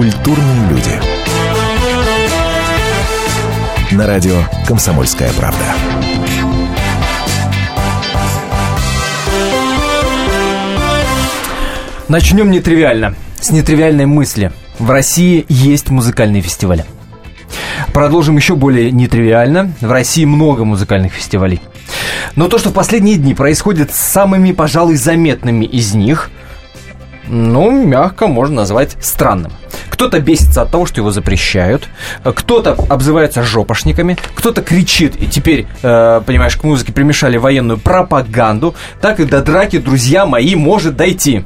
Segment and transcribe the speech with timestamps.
[0.00, 0.92] Культурные люди.
[3.94, 4.32] На радио
[4.66, 5.58] «Комсомольская правда».
[12.08, 13.14] Начнем нетривиально.
[13.42, 14.52] С нетривиальной мысли.
[14.78, 16.86] В России есть музыкальные фестивали.
[17.92, 19.74] Продолжим еще более нетривиально.
[19.82, 21.60] В России много музыкальных фестивалей.
[22.36, 26.30] Но то, что в последние дни происходит с самыми, пожалуй, заметными из них,
[27.28, 29.52] ну, мягко можно назвать странным.
[30.00, 31.86] Кто-то бесится от того, что его запрещают,
[32.24, 39.20] кто-то обзывается жопошниками, кто-то кричит, и теперь, э, понимаешь, к музыке примешали военную пропаганду, так
[39.20, 41.44] и до драки, друзья мои, может дойти.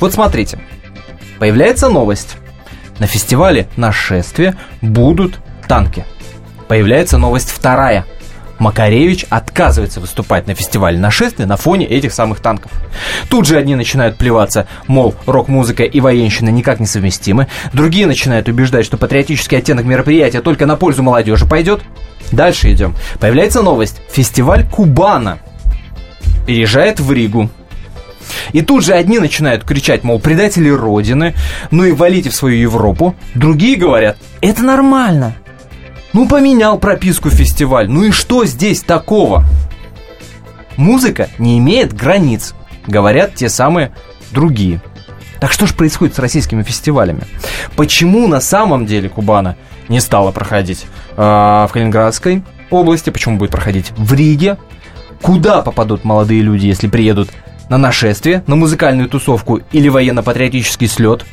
[0.00, 0.58] Вот смотрите,
[1.38, 2.36] появляется новость.
[2.98, 6.04] На фестивале «Нашествие» будут танки.
[6.66, 8.06] Появляется новость вторая–
[8.58, 12.72] Макаревич отказывается выступать на фестивале нашествия на фоне этих самых танков.
[13.28, 17.48] Тут же одни начинают плеваться, мол, рок-музыка и военщина никак не совместимы.
[17.72, 21.82] Другие начинают убеждать, что патриотический оттенок мероприятия только на пользу молодежи пойдет.
[22.32, 22.94] Дальше идем.
[23.20, 24.00] Появляется новость.
[24.10, 25.38] Фестиваль Кубана
[26.46, 27.50] переезжает в Ригу.
[28.52, 31.34] И тут же одни начинают кричать, мол, предатели Родины,
[31.70, 33.14] ну и валите в свою Европу.
[33.34, 35.36] Другие говорят, это нормально,
[36.16, 37.90] ну, поменял прописку фестиваль.
[37.90, 39.44] Ну и что здесь такого?
[40.78, 42.54] Музыка не имеет границ,
[42.86, 43.92] говорят те самые
[44.30, 44.80] другие.
[45.40, 47.20] Так что же происходит с российскими фестивалями?
[47.76, 49.58] Почему на самом деле Кубана
[49.90, 50.86] не стала проходить
[51.18, 53.10] э, в Калининградской области?
[53.10, 54.56] Почему будет проходить в Риге?
[55.20, 57.28] Куда попадут молодые люди, если приедут
[57.68, 61.26] на нашествие, на музыкальную тусовку или военно-патриотический слет?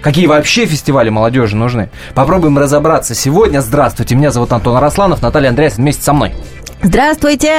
[0.00, 1.90] Какие вообще фестивали молодежи нужны?
[2.14, 3.60] Попробуем разобраться сегодня.
[3.60, 6.32] Здравствуйте, меня зовут Антон Арасланов, Наталья Андреас вместе со мной.
[6.82, 7.52] Здравствуйте!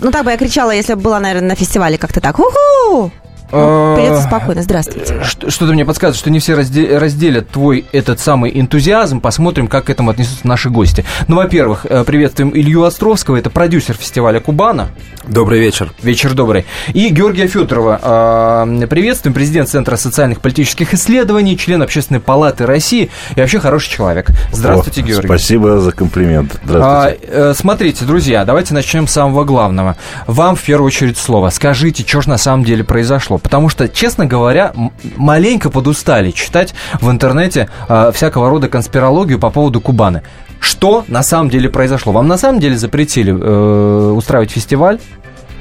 [0.00, 2.38] Ну, так бы я кричала, если бы была, наверное, на фестивале как-то так.
[2.40, 3.12] Уху!
[3.52, 5.22] Ну, придется спокойно, здравствуйте.
[5.22, 9.20] Что-то мне подсказывает, что не все разделят твой этот самый энтузиазм.
[9.20, 11.04] Посмотрим, как к этому отнесутся наши гости.
[11.28, 14.88] Ну, во-первых, э, приветствуем Илью Островского, это продюсер фестиваля Кубана.
[15.26, 15.92] Добрый вечер.
[16.02, 16.66] Вечер добрый.
[16.92, 17.98] И Георгия Федорова.
[18.02, 24.28] А, приветствуем, президент Центра социальных политических исследований, член Общественной палаты России и вообще хороший человек.
[24.52, 25.26] Здравствуйте, О, Георгий.
[25.26, 26.60] Спасибо за комплимент.
[26.64, 27.32] Здравствуйте.
[27.32, 29.96] А, э, смотрите, друзья, давайте начнем с самого главного.
[30.26, 31.50] Вам в первую очередь слово.
[31.50, 33.33] Скажите, что же на самом деле произошло?
[33.38, 34.72] Потому что, честно говоря,
[35.16, 40.22] маленько подустали читать в интернете э, всякого рода конспирологию по поводу Кубаны.
[40.60, 42.12] Что на самом деле произошло?
[42.12, 44.98] Вам на самом деле запретили э, устраивать фестиваль?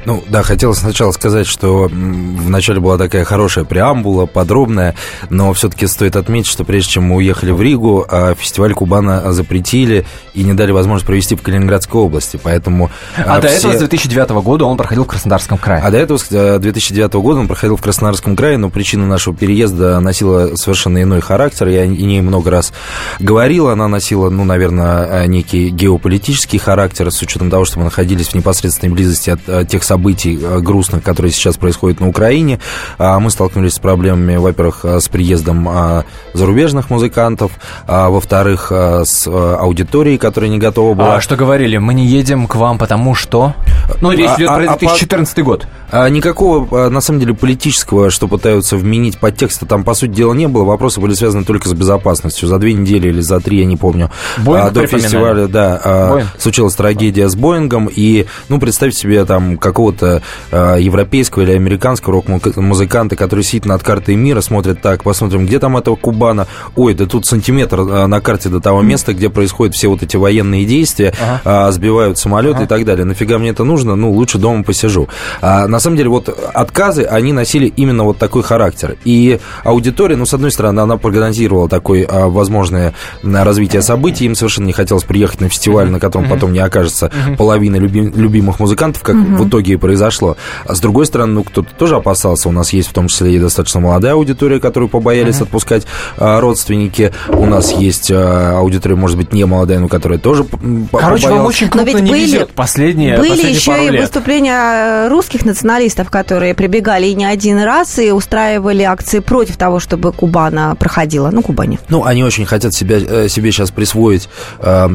[0.06, 4.96] Ну, да, хотелось сначала сказать, что вначале была такая хорошая преамбула, подробная,
[5.30, 10.06] но все-таки стоит отметить, что прежде чем мы уехали в Ригу, а фестиваль Кубана запретили
[10.34, 12.91] и не дали возможность провести в Калининградской области, поэтому...
[13.18, 15.81] А, а до этого с 2009 года он проходил в Краснодарском крае.
[15.84, 20.00] А до этого с 2009 года он проходил в Краснодарском крае, но причина нашего переезда
[20.00, 22.74] носила совершенно иной характер, я о ней много раз
[23.20, 28.35] говорил, она носила, ну, наверное, некий геополитический характер, с учетом того, что мы находились в
[28.35, 32.59] непосредственной близости от тех событий э, грустных, которые сейчас происходят на Украине.
[32.97, 37.51] А, мы столкнулись с проблемами, во-первых, э, с приездом а, зарубежных музыкантов,
[37.87, 41.15] а, во-вторых, с аудиторией, которая не готова была.
[41.15, 41.77] А что говорили?
[41.77, 43.53] Мы не едем к вам, потому что...
[44.01, 45.67] Ну, речь идет а, про 2014 а, год.
[46.09, 50.63] Никакого, на самом деле, политического, что пытаются вменить подтекста, там, по сути дела, не было.
[50.63, 52.47] Вопросы были связаны только с безопасностью.
[52.47, 56.29] За две недели или за три, я не помню, Боинг до фестиваля, да, Боинг.
[56.39, 57.89] случилась трагедия с Боингом.
[57.93, 60.21] И, ну, представьте себе, там, какого какого-то
[60.51, 65.75] э, европейского или американского рок-музыканта, который сидит над картой мира, смотрит так, посмотрим, где там
[65.75, 69.89] этого Кубана, ой, да тут сантиметр э, на карте до того места, где происходят все
[69.89, 71.67] вот эти военные действия, ага.
[71.69, 72.63] э, сбивают самолеты ага.
[72.63, 73.05] и так далее.
[73.05, 73.95] Нафига мне это нужно?
[73.95, 75.09] Ну, лучше дома посижу.
[75.41, 78.95] А, на самом деле, вот отказы, они носили именно вот такой характер.
[79.03, 82.93] И аудитория, ну, с одной стороны, она прогнозировала такое а, возможное
[83.23, 87.75] развитие событий, им совершенно не хотелось приехать на фестиваль, на котором потом не окажется половина
[87.75, 90.38] люби- любимых музыкантов, как в итоге и произошло.
[90.66, 92.50] А с другой стороны, ну, кто-то тоже опасался.
[92.50, 95.43] У нас есть в том числе и достаточно молодая аудитория, которую побоялись uh-huh.
[95.43, 95.85] отпускать
[96.17, 97.11] а, родственники.
[97.29, 100.46] У нас есть а, аудитория, может быть, не молодая, но которая тоже
[100.91, 104.02] Короче, вам очень крупно не были, везет последние Были последние еще пару и лет.
[104.02, 110.11] выступления русских националистов, которые прибегали и не один раз и устраивали акции против того, чтобы
[110.11, 111.29] Кубана проходила.
[111.31, 111.79] Ну, Кубани.
[111.90, 114.29] Ну, они очень хотят себя, э, себе сейчас присвоить
[114.59, 114.90] э,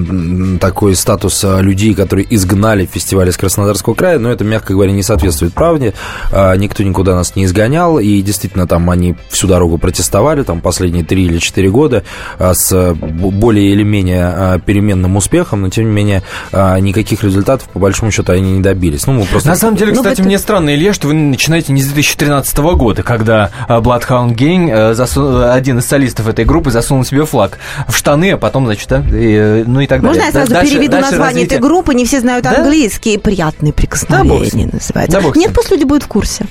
[0.61, 4.93] такой статус э, людей, которые изгнали фестиваль из Краснодарского края, но это, мягко мягко говоря,
[4.93, 5.95] не соответствует правде.
[6.33, 11.05] А, никто никуда нас не изгонял, и действительно там они всю дорогу протестовали, там последние
[11.05, 12.05] три или четыре года
[12.39, 16.23] а, с более или менее а, переменным успехом, но тем не менее
[16.53, 19.07] никаких результатов по большому счету они не добились.
[19.07, 19.49] Ну, мы просто...
[19.49, 22.59] На самом деле, ну, кстати, ну, мне странно, Илья, что вы начинаете не с 2013
[22.59, 25.51] года, когда а, Bloodhound Gang, э, засу...
[25.51, 29.65] один из солистов этой группы, засунул себе флаг в штаны, а потом, значит, да, и,
[29.67, 30.21] ну и так далее.
[30.21, 31.59] Можно я сразу дальше, переведу дальше название развитие...
[31.59, 31.95] этой группы?
[31.95, 32.57] Не все знают да?
[32.57, 33.19] английский.
[33.19, 35.21] «Приятные прикосновения» да, называется.
[35.21, 36.47] Да, Нет, пусть люди будут в курсе.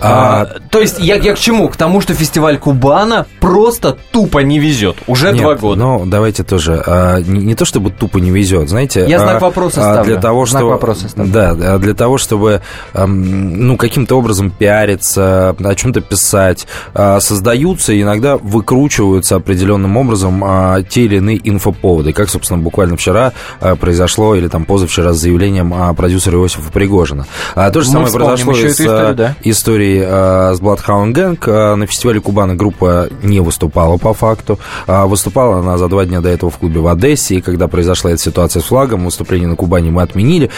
[0.00, 1.68] А, а, то есть я, я к чему?
[1.68, 4.96] К тому, что фестиваль Кубана просто тупо не везет.
[5.06, 5.80] Уже Нет, два года.
[5.80, 6.82] Ну, давайте тоже.
[6.86, 9.06] А, не, не то, чтобы тупо не везет, знаете.
[9.08, 10.04] Я знак а, вопроса ставлю.
[10.04, 11.32] Для того, знак что, вопроса ставлю.
[11.32, 12.62] Да, для того, чтобы
[12.94, 21.02] ну, каким-то образом пиариться, о чем-то писать, а, создаются иногда выкручиваются определенным образом а, те
[21.02, 22.12] или иные инфоповоды.
[22.12, 27.26] Как, собственно, буквально вчера а, произошло, или там позавчера с заявлением продюсера Иосифа Пригожина.
[27.54, 29.36] То же Мы самое произошло с историю, да?
[29.58, 31.74] Историей с Bloodhound Gang.
[31.74, 34.58] На фестивале Кубана группа не выступала по факту.
[34.86, 38.22] Выступала она за два дня до этого в клубе в Одессе, и когда произошла эта
[38.22, 40.50] ситуация с флагом, выступление на Кубани мы отменили.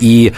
[0.00, 0.32] И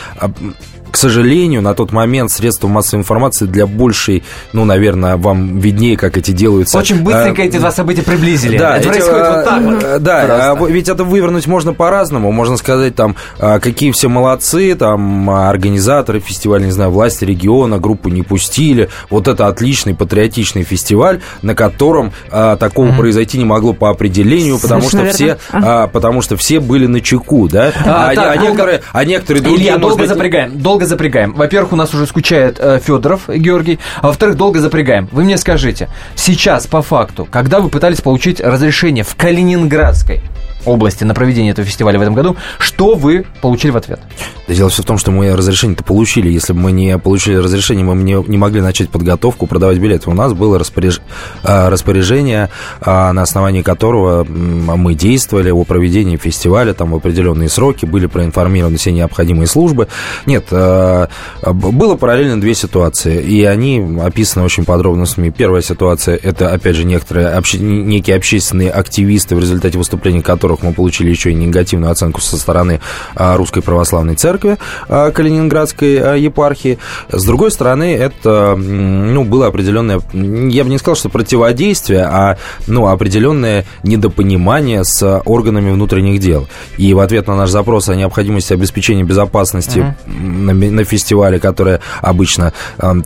[0.94, 6.16] к сожалению, на тот момент средства массовой информации для большей, ну, наверное, вам виднее, как
[6.16, 6.78] эти делаются.
[6.78, 8.56] Очень быстренько а, эти два события приблизили.
[8.56, 10.02] Да, это эти, происходит а, вот так вот.
[10.04, 12.30] Да, а, ведь это вывернуть можно по-разному.
[12.30, 18.08] Можно сказать, там, а, какие все молодцы, там, организаторы фестиваля, не знаю, власти региона, группу
[18.08, 18.88] не пустили.
[19.10, 22.96] Вот это отличный патриотичный фестиваль, на котором а, такого mm-hmm.
[22.96, 25.40] произойти не могло по определению, потому Совершенно что верно.
[25.40, 27.72] все, а, потому что все были на чеку, да?
[27.84, 29.70] А, а, так, а, некоторые, а некоторые другие...
[29.70, 30.08] Илья, долго быть...
[30.08, 31.32] запрягаем, долго долго запрягаем.
[31.32, 35.08] Во-первых, у нас уже скучает э, Федоров Георгий, а во-вторых, долго запрягаем.
[35.12, 40.20] Вы мне скажите, сейчас по факту, когда вы пытались получить разрешение в Калининградской
[40.64, 42.36] области на проведение этого фестиваля в этом году.
[42.58, 44.00] Что вы получили в ответ?
[44.46, 46.28] Да дело все в том, что мы разрешение-то получили.
[46.30, 50.10] Если бы мы не получили разрешение, мы не, не могли начать подготовку, продавать билеты.
[50.10, 51.00] У нас было распоряж...
[51.42, 52.50] А, распоряжение,
[52.80, 58.76] а, на основании которого мы действовали о проведении фестиваля там в определенные сроки, были проинформированы
[58.76, 59.88] все необходимые службы.
[60.26, 61.08] Нет, а,
[61.42, 65.30] было параллельно две ситуации, и они описаны очень подробно в СМИ.
[65.30, 67.58] Первая ситуация– это, опять же, некоторые обще...
[67.58, 72.36] некие общественные активисты, в результате выступления которых которых мы получили еще и негативную оценку со
[72.36, 72.80] стороны
[73.14, 74.58] а, Русской Православной Церкви
[74.88, 76.78] а, Калининградской а, епархии.
[77.10, 82.36] С другой стороны, это ну, было определенное, я бы не сказал, что противодействие, а
[82.66, 86.48] ну, определенное недопонимание с органами внутренних дел.
[86.78, 90.52] И в ответ на наш запрос о необходимости обеспечения безопасности uh-huh.
[90.52, 92.52] на, на фестивале, которое обычно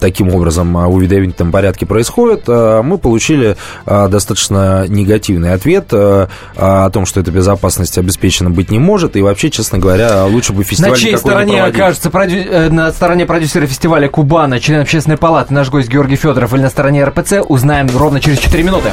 [0.01, 3.57] таким образом в уведомительном порядке происходит, мы получили
[3.87, 9.17] достаточно негативный ответ о том, что это безопасности обеспечена быть не может.
[9.17, 12.37] И вообще, честно говоря, лучше бы фестиваль На чьей стороне окажется продю...
[12.37, 16.71] Э, на стороне продюсера фестиваля Кубана, член общественной палаты, наш гость Георгий Федоров или на
[16.71, 18.91] стороне РПЦ, узнаем ровно через 4 минуты.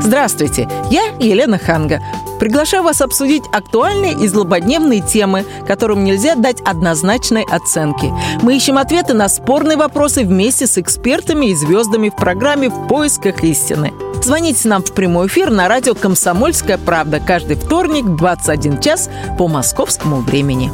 [0.00, 2.00] Здравствуйте, я Елена Ханга.
[2.40, 8.10] Приглашаю вас обсудить актуальные и злободневные темы, которым нельзя дать однозначной оценки.
[8.42, 13.44] Мы ищем ответы на спорные вопросы вместе с экспертами и звездами в программе «В поисках
[13.44, 13.92] истины».
[14.22, 19.48] Звоните нам в прямой эфир на радио «Комсомольская правда» каждый вторник в 21 час по
[19.48, 20.70] московскому времени.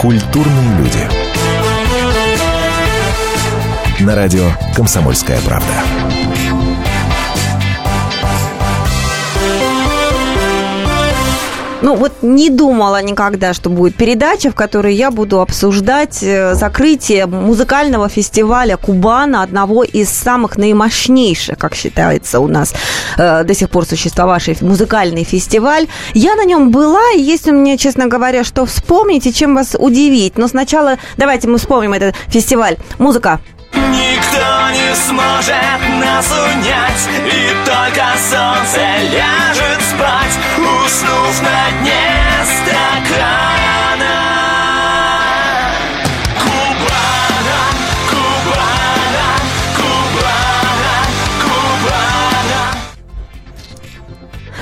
[0.00, 1.08] Культурные люди.
[4.00, 6.07] На радио «Комсомольская правда».
[11.88, 17.24] Ну вот не думала никогда, что будет передача, в которой я буду обсуждать э, закрытие
[17.24, 22.74] музыкального фестиваля Кубана, одного из самых наимощнейших, как считается у нас
[23.16, 25.86] э, до сих пор существовавший музыкальный фестиваль.
[26.12, 29.74] Я на нем была, и есть у меня, честно говоря, что вспомнить и чем вас
[29.78, 30.36] удивить.
[30.36, 32.76] Но сначала давайте мы вспомним этот фестиваль.
[32.98, 33.40] Музыка.
[33.72, 38.80] Никто не сможет нас унять И только солнце
[39.12, 39.67] ляжет
[40.88, 43.67] Уснув на дне стакана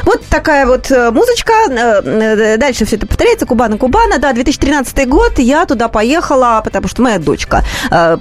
[0.06, 1.52] Вот такая вот э, музычка.
[1.68, 3.44] Э, э, дальше все это повторяется.
[3.44, 4.18] Кубана, Кубана.
[4.18, 5.32] Да, 2013 год.
[5.38, 7.64] Я туда поехала, потому что моя дочка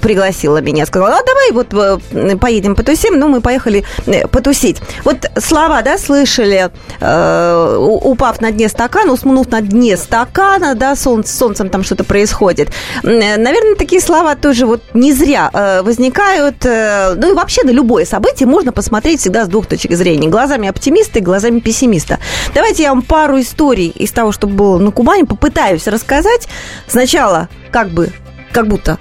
[0.01, 0.86] пригласила меня.
[0.88, 3.20] Сказала, а давай вот поедем потусим.
[3.20, 3.84] Ну, мы поехали
[4.32, 4.77] потусить.
[5.04, 11.70] Вот слова, да, слышали, упав на дне стакана, уснув на дне стакана, да, солнце, солнцем
[11.70, 12.70] там что-то происходит.
[13.04, 15.51] Наверное, такие слова тоже вот не зря
[15.84, 16.63] возникают.
[16.63, 20.30] Ну и вообще на любое событие можно посмотреть всегда с двух точек зрения.
[20.30, 22.20] Глазами оптимиста и глазами пессимиста пессимиста.
[22.53, 26.48] Давайте я вам пару историй из того, что было на Кубани, попытаюсь рассказать.
[26.88, 28.12] Сначала как бы,
[28.53, 28.98] как будто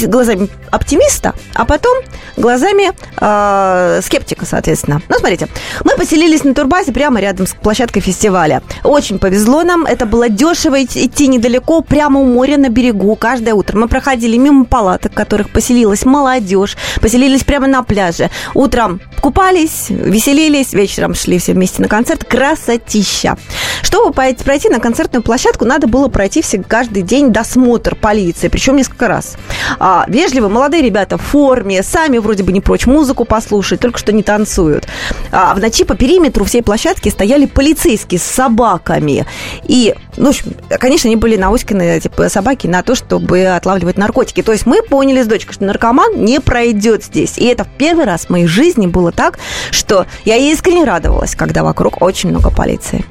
[0.00, 1.98] глазами оптимиста, а потом
[2.36, 5.02] глазами э, скептика, соответственно.
[5.08, 5.48] Ну, смотрите,
[5.84, 8.62] мы поселились на турбазе прямо рядом с площадкой фестиваля.
[8.84, 13.14] Очень повезло нам, это было дешево идти недалеко, прямо у моря на берегу.
[13.16, 18.30] Каждое утро мы проходили мимо палаток, в которых поселилась молодежь, поселились прямо на пляже.
[18.54, 22.24] Утром купались, веселились, вечером шли все вместе на концерт.
[22.24, 23.36] Красотища!
[23.82, 29.08] Чтобы пройти на концертную площадку, надо было пройти все, каждый день досмотр полиции, причем несколько
[29.08, 29.36] раз.
[29.84, 34.12] А, вежливо, молодые ребята в форме, сами вроде бы не прочь музыку послушать, только что
[34.12, 34.86] не танцуют.
[35.32, 39.26] А в ночи по периметру всей площадки стояли полицейские с собаками.
[39.64, 40.30] И, ну,
[40.78, 44.44] конечно, они были науськаны, типа, собаки на то, чтобы отлавливать наркотики.
[44.44, 47.36] То есть мы поняли с дочкой, что наркоман не пройдет здесь.
[47.36, 49.40] И это в первый раз в моей жизни было так,
[49.72, 53.04] что я искренне радовалась, когда вокруг очень много полиции.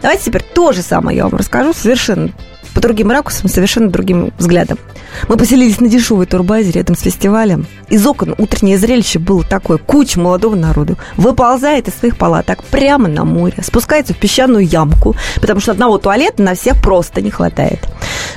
[0.00, 2.30] Давайте теперь то же самое я вам расскажу совершенно
[2.78, 4.78] по другим ракурсам, совершенно другим взглядом.
[5.26, 7.66] Мы поселились на дешевой турбазе рядом с фестивалем.
[7.88, 9.78] Из окон утреннее зрелище было такое.
[9.78, 15.58] Куча молодого народу выползает из своих палаток прямо на море, спускается в песчаную ямку, потому
[15.58, 17.80] что одного туалета на всех просто не хватает.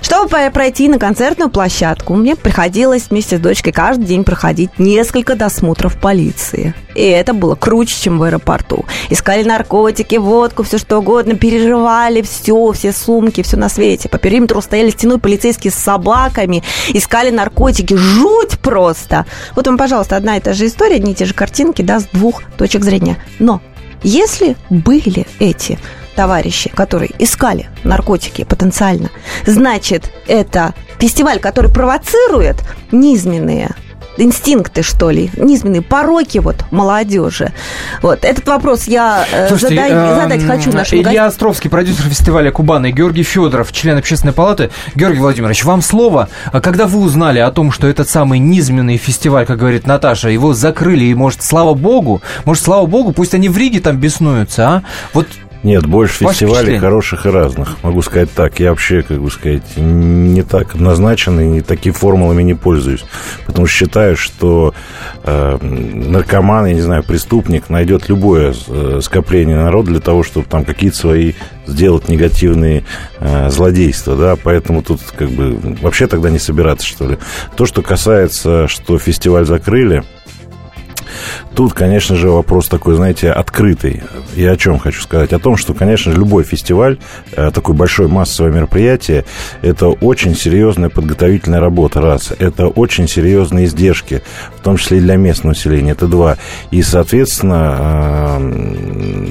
[0.02, 6.00] Чтобы пройти на концертную площадку, мне приходилось вместе с дочкой каждый день проходить несколько досмотров
[6.00, 6.74] полиции.
[6.96, 8.86] И это было круче, чем в аэропорту.
[9.10, 14.10] Искали наркотики, водку, все что угодно, переживали все, все сумки, все на свете.
[14.10, 17.96] По периметру стояли стеной полицейские с собаками, искали наркотики.
[17.96, 19.26] Жуть просто!
[19.58, 22.06] Вот вам, пожалуйста, одна и та же история, одни и те же картинки, да, с
[22.06, 23.18] двух точек зрения.
[23.40, 23.60] Но
[24.04, 25.78] если были эти
[26.16, 29.10] товарищи, которые искали наркотики потенциально,
[29.46, 32.56] значит, это фестиваль, который провоцирует
[32.94, 33.76] низменные
[34.18, 37.52] инстинкты, что ли, низменные пороки вот молодежи.
[38.02, 41.28] Вот этот вопрос я э, Слушайте, задай, э, задать хочу нашим Илья гостям.
[41.28, 44.70] Островский, продюсер фестиваля Кубана, и Георгий Федоров, член общественной палаты.
[44.96, 46.30] Георгий Владимирович, вам слово.
[46.52, 50.54] А когда вы узнали о том, что этот самый низменный фестиваль, как говорит Наташа, его
[50.54, 54.84] закрыли, и может, слава богу, может, слава богу, пусть они в Риге там беснуются, а?
[55.14, 55.28] Вот
[55.64, 57.78] нет, больше Ваше фестивалей хороших и разных.
[57.84, 58.60] Могу сказать так.
[58.60, 63.04] Я вообще, как бы сказать, не так однозначен и не такими формулами не пользуюсь.
[63.46, 64.74] Потому что считаю, что
[65.24, 70.66] э, наркоман, я не знаю, преступник найдет любое э, скопление народа для того, чтобы там
[70.66, 71.34] какие-то свои
[71.68, 72.84] сделать негативные
[73.20, 77.18] э, злодейства, да, поэтому тут как бы вообще тогда не собираться, что ли.
[77.56, 80.04] То, что касается, что фестиваль закрыли,
[81.56, 84.04] Тут, конечно же, вопрос такой, знаете, открытый.
[84.36, 85.34] Я о чем хочу сказать?
[85.34, 86.98] О том, что, конечно любой фестиваль,
[87.34, 89.26] э, такое большое массовое мероприятие,
[89.62, 92.34] это очень серьезная подготовительная работа, раз.
[92.40, 94.22] Это очень серьезные издержки,
[94.62, 96.38] в том числе и для местного населения, это два.
[96.72, 99.26] И, соответственно, э,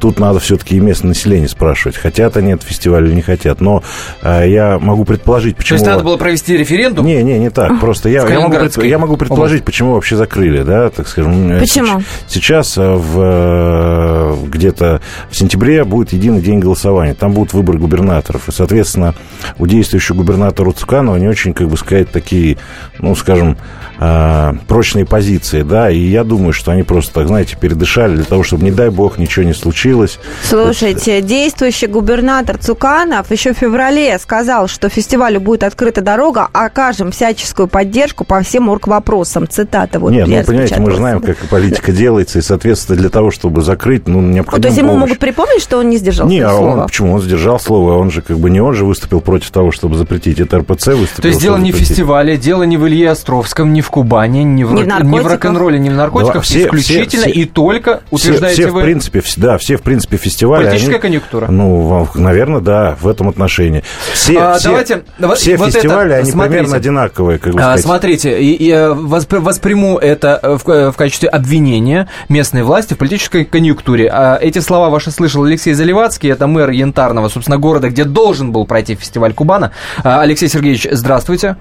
[0.00, 3.60] тут надо все-таки и местное население спрашивать, хотят они этот фестиваль или не хотят.
[3.60, 3.82] Но
[4.22, 5.78] э, я могу предположить, почему...
[5.78, 7.06] То есть надо было провести референдум?
[7.06, 7.80] Не, не, не так.
[7.80, 12.02] Просто я, я, могу, я могу предположить, почему вообще закрыли, да, так скажем, Э, Почему?
[12.28, 17.14] Сейчас э, в, где-то в сентябре будет единый день голосования.
[17.14, 18.48] Там будут выборы губернаторов.
[18.48, 19.14] И, соответственно,
[19.58, 22.58] у действующего губернатора Цуканова не очень, как бы сказать, такие,
[22.98, 23.56] ну, скажем,
[23.98, 28.64] прочные позиции, да, и я думаю, что они просто, так, знаете, передышали для того, чтобы,
[28.64, 30.18] не дай бог, ничего не случилось.
[30.42, 31.26] Слушайте, Это...
[31.26, 38.24] действующий губернатор Цуканов еще в феврале сказал, что фестивалю будет открыта дорога, окажем всяческую поддержку
[38.24, 39.48] по всем орг-вопросам.
[39.48, 39.98] Цитата.
[39.98, 43.62] Вот Нет, ну, понимаете, мы же знаем, как политика делается, и, соответственно, для того, чтобы
[43.62, 46.86] закрыть, ну, необходимо То есть ему могут припомнить, что он не сдержал не, а он,
[46.86, 47.14] почему?
[47.14, 50.40] Он сдержал слово, он же как бы не он же выступил против того, чтобы запретить.
[50.40, 51.22] Это РПЦ выступил.
[51.22, 54.64] То есть дело не в фестивале, дело не в Илье Островском, не в Кубани, не
[54.64, 57.44] в, не в, не в рок-н-ролле, не в наркотиках, да, все, исключительно все, все, и
[57.44, 58.80] только, утверждаете все, все вы...
[58.80, 60.64] в принципе, да, все в принципе фестивали.
[60.64, 61.46] Политическая они, конъюнктура.
[61.48, 63.82] Ну, наверное, да, в этом отношении.
[64.12, 65.04] Все, а, все, давайте,
[65.36, 68.92] все вот фестивали, это, они смотрите, примерно одинаковые, как бы а, Смотрите, и, и, э,
[68.92, 74.08] восприму это э, в, э, в качестве обвинения местной власти в политической конъюнктуре.
[74.12, 78.66] А эти слова ваши слышал Алексей Заливацкий, это мэр Янтарного, собственно, города, где должен был
[78.66, 79.72] пройти фестиваль Кубана.
[80.02, 81.56] А, Алексей Сергеевич, здравствуйте.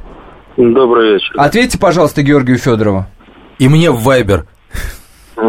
[0.58, 1.34] Добрый вечер.
[1.38, 3.06] Ответьте, пожалуйста, Георгию Федорову.
[3.60, 4.46] И мне в Вайбер.
[5.36, 5.46] Все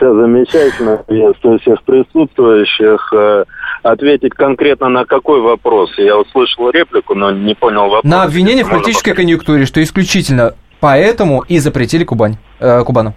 [0.00, 0.96] замечательно.
[1.06, 3.12] Приветствую всех присутствующих.
[3.12, 3.44] Э,
[3.82, 5.90] ответить конкретно на какой вопрос?
[5.98, 8.04] Я услышал реплику, но не понял вопрос.
[8.04, 13.14] На обвинение в политической конъюнктуре, что исключительно поэтому и запретили Кубань, э, Кубану.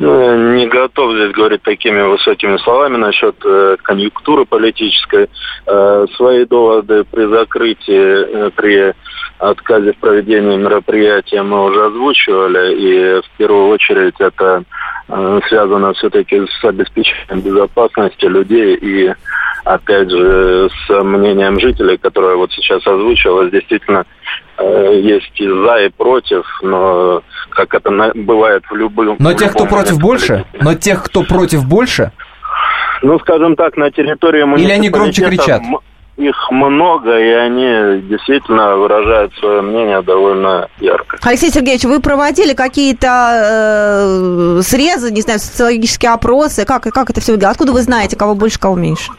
[0.00, 5.28] Ну, не готов здесь говорить такими высокими словами насчет э, конъюнктуры политической.
[5.66, 8.94] Э, свои доводы при закрытии, э, при
[9.38, 14.64] отказе в проведении мероприятия мы уже озвучивали, и в первую очередь это
[15.48, 19.12] связано все-таки с обеспечением безопасности людей и,
[19.64, 24.04] опять же, с мнением жителей, которое вот сейчас озвучивалось, действительно
[24.58, 29.16] э, есть и за, и против, но как это бывает в любом...
[29.18, 30.44] Но тех, кто против больше?
[30.60, 32.12] Но тех, кто против больше?
[33.02, 35.62] Ну, скажем так, на территории Или они громче кричат?
[36.16, 41.18] Их много, и они действительно выражают свое мнение довольно ярко.
[41.22, 46.64] Алексей Сергеевич, вы проводили какие-то э, срезы, не знаю, социологические опросы?
[46.64, 47.52] Как, как это все выглядит?
[47.52, 49.12] Откуда вы знаете, кого больше, кого меньше?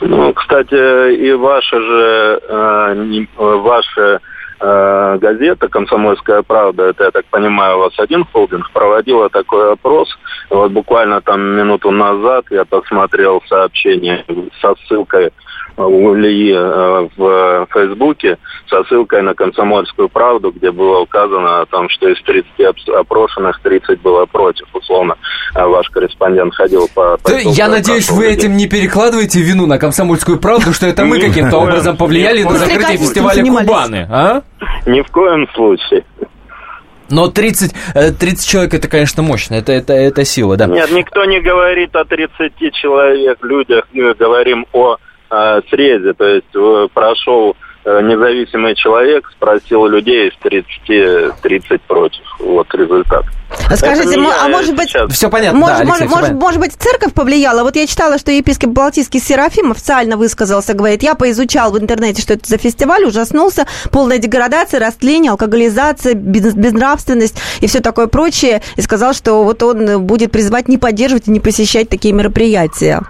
[0.00, 4.20] Ну, кстати, и ваша же, э, ваша
[4.60, 10.08] э, газета «Комсомольская правда», это, я так понимаю, у вас один холдинг, проводила такой опрос.
[10.50, 14.24] Вот буквально там минуту назад я посмотрел сообщение
[14.60, 15.32] со ссылкой
[15.86, 21.88] у Ильи э, в Фейсбуке со ссылкой на «Комсомольскую правду», где было указано о том,
[21.88, 22.50] что из 30
[22.88, 24.66] опрошенных 30 было против.
[24.74, 25.16] Условно,
[25.54, 27.16] э, ваш корреспондент ходил по...
[27.18, 31.58] по Я надеюсь, вы этим не перекладываете вину на «Комсомольскую правду», что это мы каким-то
[31.58, 34.42] образом повлияли на закрытие фестиваля Кубаны, а?
[34.86, 36.04] Ни в коем случае.
[37.10, 37.74] Но 30,
[38.18, 40.66] 30 э, человек это, конечно, мощно, это, это, это сила, да.
[40.66, 44.96] Нет, никто не говорит о 30 человек, людях, мы говорим о
[45.30, 46.12] э, срезе.
[46.12, 52.22] То есть э, прошел э, независимый человек, спросил людей из 30, 30 против.
[52.38, 53.24] Вот результат.
[53.74, 54.88] Скажите, а может быть...
[54.90, 55.12] Сейчас...
[55.12, 57.62] Все понятно, может, да, Алексей, может, может, может быть, церковь повлияла?
[57.62, 62.34] Вот я читала, что епископ Балтийский Серафим официально высказался, говорит, я поизучал в интернете, что
[62.34, 69.14] это за фестиваль, ужаснулся, полная деградация, растление, алкоголизация, безнравственность и все такое прочее, и сказал,
[69.14, 73.02] что вот он будет призывать не поддерживать и не посещать такие мероприятия.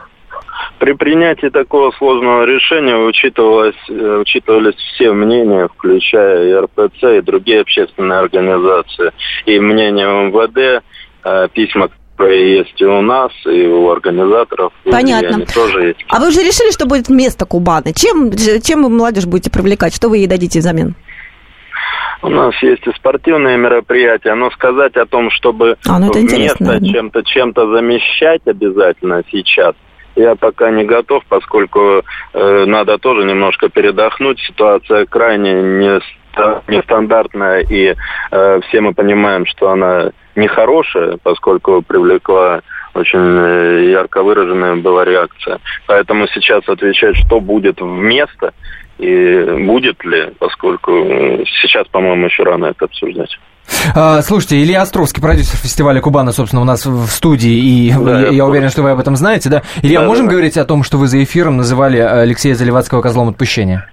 [0.79, 7.63] При принятии такого сложного решения учитывалось, э, учитывались все мнения, включая и РПЦ, и другие
[7.63, 9.13] общественные организации,
[9.47, 10.85] и мнение МВД,
[11.25, 14.73] э, письма, которые есть и у нас, и у организаторов.
[14.85, 15.47] Понятно.
[15.47, 16.05] тоже есть.
[16.09, 17.93] А вы уже решили, что будет вместо Кубаны?
[17.93, 18.31] Чем,
[18.63, 19.95] чем вы молодежь будете привлекать?
[19.95, 20.95] Что вы ей дадите взамен?
[22.23, 27.23] У нас есть и спортивные мероприятия, но сказать о том, чтобы а, ну вместо чем-то
[27.23, 29.75] чем-то замещать обязательно сейчас–
[30.17, 34.41] я пока не готов, поскольку э, надо тоже немножко передохнуть.
[34.41, 36.01] Ситуация крайне не,
[36.69, 37.95] нестандартная, и
[38.31, 42.63] э, все мы понимаем, что она нехорошая, поскольку привлекла
[42.95, 45.59] очень э, ярко выраженная была реакция.
[45.87, 48.53] Поэтому сейчас отвечать, что будет вместо
[48.99, 53.39] и будет ли, поскольку э, сейчас, по-моему, еще рано это обсуждать.
[53.95, 58.29] А, слушайте, Илья Островский, продюсер фестиваля Кубана, собственно, у нас в студии, и да, я,
[58.29, 59.63] я уверен, что вы об этом знаете, да?
[59.83, 60.33] Илья, да, можем да.
[60.33, 63.89] говорить о том, что вы за эфиром называли Алексея Заливацкого козлом отпущения?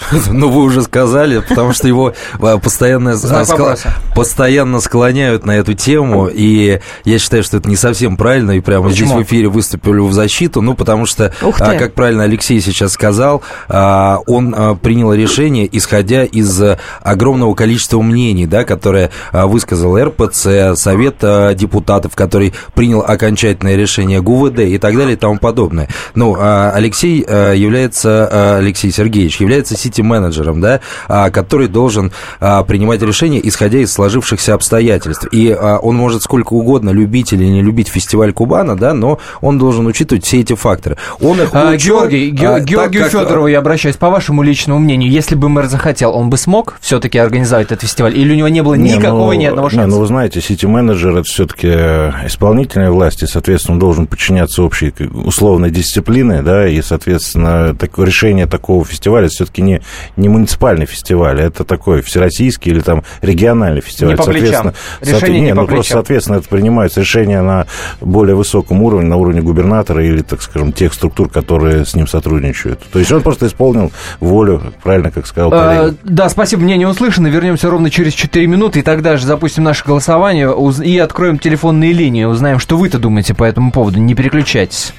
[0.30, 3.76] Ну, вы уже сказали, потому что его а, постоянно, скла...
[4.14, 8.88] постоянно склоняют на эту тему, и я считаю, что это не совсем правильно, и прямо
[8.88, 9.08] Почему?
[9.08, 13.42] здесь в эфире выступили в защиту, ну, потому что, а, как правильно Алексей сейчас сказал,
[13.68, 16.60] а, он принял решение, исходя из
[17.02, 21.16] огромного количества мнений, да, которое высказал РПЦ, Совет
[21.56, 25.88] депутатов, который принял окончательное решение ГУВД и так далее и тому подобное.
[26.14, 33.78] Ну, Алексей является, Алексей Сергеевич является сити-менеджером, да, а, который должен а, принимать решения, исходя
[33.78, 35.26] из сложившихся обстоятельств.
[35.32, 39.58] И а, он может сколько угодно любить или не любить фестиваль Кубана, да, но он
[39.58, 40.96] должен учитывать все эти факторы.
[41.20, 43.12] Он их а, Георгий, а, Георгию как...
[43.12, 47.18] Федорову я обращаюсь, по вашему личному мнению, если бы мэр захотел, он бы смог все-таки
[47.18, 48.16] организовать этот фестиваль?
[48.16, 49.86] Или у него не было не, никакого ну, ни одного шанса?
[49.86, 54.92] Не, ну вы знаете, сити-менеджер это все-таки исполнительная власть, и, соответственно, он должен подчиняться общей
[55.24, 59.77] условной дисциплине, да, и, соответственно, такое решение такого фестиваля все-таки не
[60.16, 64.12] не, муниципальный фестиваль, а это такой всероссийский или там региональный фестиваль.
[64.12, 67.66] Не по соответственно, Решение не, не ну, по просто, соответственно, это принимаются решения на
[68.00, 72.80] более высоком уровне, на уровне губернатора или, так скажем, тех структур, которые с ним сотрудничают.
[72.92, 75.96] То есть он просто исполнил волю, правильно, как сказал а, коллега.
[76.04, 77.28] да, спасибо, мнение услышано.
[77.28, 82.24] Вернемся ровно через 4 минуты, и тогда же запустим наше голосование и откроем телефонные линии,
[82.24, 83.98] узнаем, что вы-то думаете по этому поводу.
[83.98, 84.94] Не переключайтесь.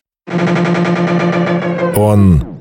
[1.95, 2.58] Он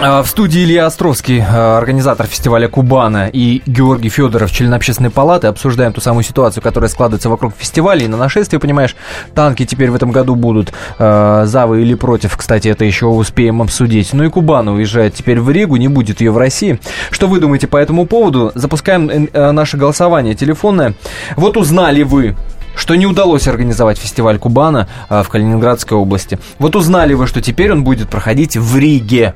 [0.00, 5.46] В студии Илья Островский, а, организатор фестиваля Кубана, и Георгий Федоров, член общественной палаты.
[5.46, 8.04] Обсуждаем ту самую ситуацию, которая складывается вокруг фестиваля.
[8.04, 8.96] И на нашествие, понимаешь,
[9.34, 12.34] танки теперь в этом году будут э, за вы или против.
[12.34, 14.14] Кстати, это еще успеем обсудить.
[14.14, 16.80] Ну и Кубана уезжает теперь в Ригу, не будет ее в России.
[17.10, 18.52] Что вы думаете по этому поводу?
[18.54, 20.94] Запускаем э, наше голосование телефонное.
[21.36, 22.36] Вот узнали вы,
[22.74, 26.38] что не удалось организовать фестиваль Кубана в Калининградской области.
[26.58, 29.34] Вот узнали вы, что теперь он будет проходить в Риге.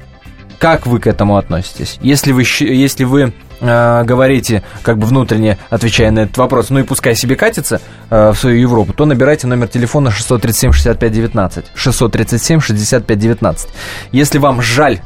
[0.64, 1.98] Как вы к этому относитесь?
[2.00, 6.84] Если вы, если вы э, говорите, как бы внутренне отвечая на этот вопрос, ну и
[6.84, 11.66] пускай себе катится э, в свою Европу, то набирайте номер телефона 637-6519.
[11.76, 13.68] 637-6519.
[14.12, 15.00] Если вам жаль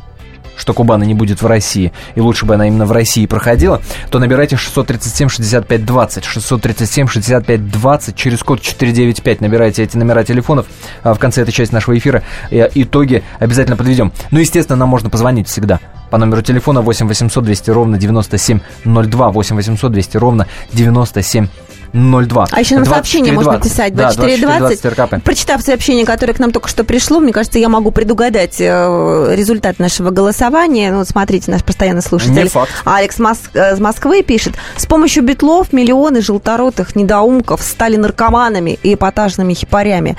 [0.59, 4.19] что Кубана не будет в России, и лучше бы она именно в России проходила, то
[4.19, 6.25] набирайте 637-65-20.
[6.37, 10.67] 637-65-20 через код 495 набирайте эти номера телефонов.
[11.03, 14.13] А в конце этой части нашего эфира э, итоги обязательно подведем.
[14.31, 19.57] Ну, естественно, нам можно позвонить всегда по номеру телефона 8 800 200 ровно 9702, 8
[19.57, 21.68] 800 200 ровно 9702.
[21.93, 22.49] 02.
[22.51, 24.97] А еще нам сообщение можно писать 2420.
[24.97, 29.35] Да, Прочитав сообщение, которое к нам только что пришло, мне кажется, я могу предугадать э,
[29.35, 30.91] результат нашего голосования.
[30.91, 32.71] Ну, вот смотрите, наш постоянный слушатель Не факт.
[32.85, 33.51] Алекс Моск...
[33.55, 34.55] Э, из Москвы пишет.
[34.77, 40.17] С помощью битлов миллионы желторотых недоумков стали наркоманами и эпатажными хипарями.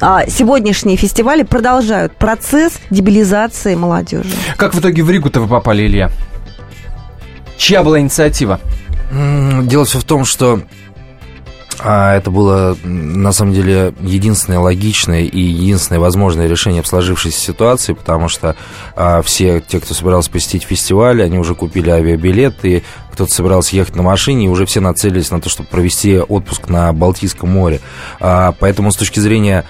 [0.00, 4.30] А сегодняшние фестивали продолжают процесс дебилизации молодежи.
[4.56, 6.10] Как в итоге в Ригу-то вы попали, Илья?
[7.56, 8.60] Чья была инициатива?
[9.10, 10.62] Дело все в том, что
[11.82, 17.94] а это было, на самом деле, единственное логичное и единственное возможное решение в сложившейся ситуации,
[17.94, 18.56] потому что
[18.94, 24.02] а, все те, кто собирался посетить фестиваль, они уже купили авиабилеты, кто-то собирался ехать на
[24.02, 27.80] машине, и уже все нацелились на то, чтобы провести отпуск на Балтийском море.
[28.20, 29.64] А, поэтому с точки зрения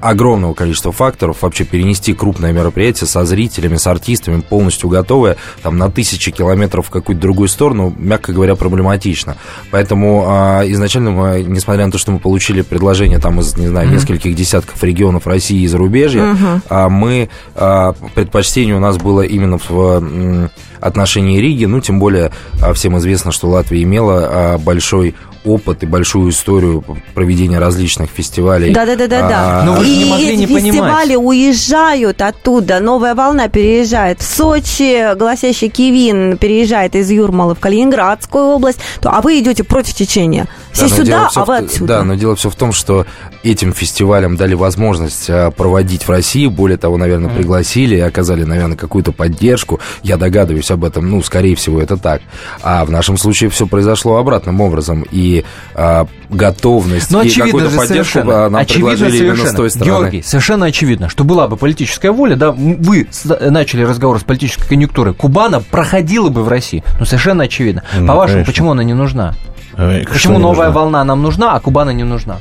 [0.00, 5.90] огромного количества факторов вообще перенести крупное мероприятие со зрителями, с артистами, полностью готовое, там, на
[5.90, 9.36] тысячи километров в какую-то другую сторону, мягко говоря, проблематично.
[9.70, 13.88] Поэтому а, изначально мы, несмотря на то, что мы получили предложение там из, не знаю,
[13.88, 13.94] mm-hmm.
[13.94, 16.60] нескольких десятков регионов России и зарубежья, mm-hmm.
[16.68, 22.30] а, мы, а, предпочтение у нас было именно в м, отношении Риги, ну, тем более
[22.62, 25.14] а, всем известно, что Латвия имела а, большой
[25.46, 26.84] опыт и большую историю
[27.14, 28.72] проведения различных фестивалей.
[28.72, 29.28] Да-да-да-да.
[29.28, 29.62] да.
[29.64, 31.26] Но вы и не могли не фестивали понимать.
[31.26, 32.80] уезжают оттуда.
[32.80, 38.80] Новая волна переезжает в Сочи, голосящий Кивин переезжает из Юрмалы в Калининградскую область.
[39.02, 40.48] А вы идете против течения.
[40.76, 41.86] Все да, сюда, а вы отсюда.
[41.86, 43.06] Да, но дело все в том, что
[43.42, 46.46] этим фестивалям дали возможность а, проводить в России.
[46.46, 49.80] Более того, наверное, пригласили и оказали, наверное, какую-то поддержку.
[50.02, 51.08] Я догадываюсь об этом.
[51.10, 52.20] Ну, скорее всего, это так.
[52.62, 55.04] А в нашем случае все произошло обратным образом.
[55.10, 58.48] И а, готовность Но и какую-то поддержку совершенно.
[58.48, 59.38] нам очевидно предложили совершенно.
[59.38, 59.90] именно с той стороны.
[59.90, 63.06] Георгий, совершенно очевидно, что была бы политическая воля, да, вы
[63.40, 66.84] начали разговор с политической конъюнктурой, Кубана проходила бы в России.
[66.98, 67.84] Ну, совершенно очевидно.
[67.96, 69.34] Ну, По-вашему, почему она не нужна?
[69.76, 72.38] А, почему новая волна нам нужна, а Кубана не нужна?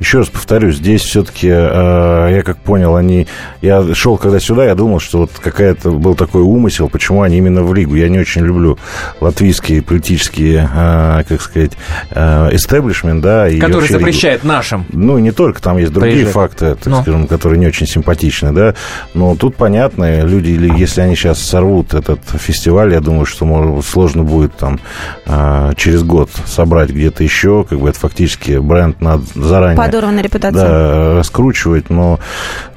[0.00, 3.26] Еще раз повторюсь, здесь все-таки, э, я как понял, они...
[3.62, 7.62] Я шел когда сюда, я думал, что вот какая-то был такой умысел, почему они именно
[7.62, 7.94] в Лигу.
[7.94, 8.78] Я не очень люблю
[9.20, 11.72] латвийские политические, э, как сказать,
[12.12, 13.48] эстеблишмент, да.
[13.48, 14.54] И Который запрещает Лигу.
[14.54, 14.86] нашим.
[14.90, 16.34] Ну, не только, там есть другие Приезжать.
[16.34, 16.96] факты, так Но.
[16.96, 17.02] Ну.
[17.02, 18.74] скажем, которые не очень симпатичны, да.
[19.14, 24.22] Но тут понятно, люди, если они сейчас сорвут этот фестиваль, я думаю, что может, сложно
[24.22, 24.80] будет там
[25.26, 29.92] э, через год собрать где-то еще, как бы это фактически бренд надо заранее заранее.
[29.92, 30.68] Подорванная репутация.
[30.68, 31.90] Да, раскручивать.
[31.90, 32.18] Но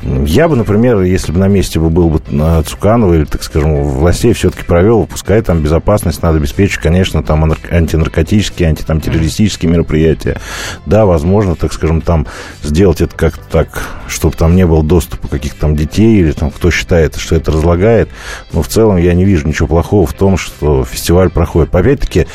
[0.01, 2.21] я бы, например, если бы на месте бы был бы
[2.63, 8.69] Цуканова или, так скажем, властей все-таки провел, пускай там безопасность надо обеспечить, конечно, там антинаркотические,
[8.69, 10.39] антитеррористические мероприятия.
[10.85, 12.27] Да, возможно, так скажем, там
[12.63, 16.71] сделать это как-то так, чтобы там не было доступа каких-то там детей или там кто
[16.71, 18.09] считает, что это разлагает.
[18.53, 21.73] Но в целом я не вижу ничего плохого в том, что фестиваль проходит.
[21.73, 22.27] Опять-таки,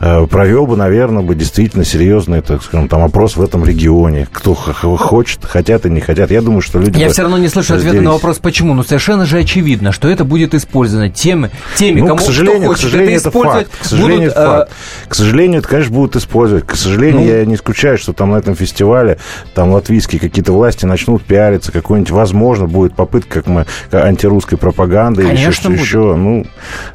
[0.00, 4.26] э, провел бы, наверное, бы действительно серьезный, так скажем, там опрос в этом регионе фоне.
[4.32, 6.30] Кто хочет, хотят и не хотят.
[6.30, 6.98] Я думаю, что люди...
[6.98, 8.74] Я все равно не слышу ответа на вопрос, почему.
[8.74, 12.68] Ну, совершенно же очевидно, что это будет использовано теми, теми ну, кому к сожалению, кто
[12.68, 13.70] хочет к сожалению, это, это факт.
[13.78, 14.72] К сожалению, будут, это факт.
[15.08, 16.66] К сожалению, это, конечно, будут использовать.
[16.66, 19.18] К сожалению, ну, я не исключаю, что там на этом фестивале
[19.54, 25.22] там латвийские какие-то власти начнут пиариться, какой-нибудь, возможно, будет попытка как мы, антирусской пропаганды.
[25.22, 26.14] Конечно, еще, еще.
[26.16, 26.46] Ну,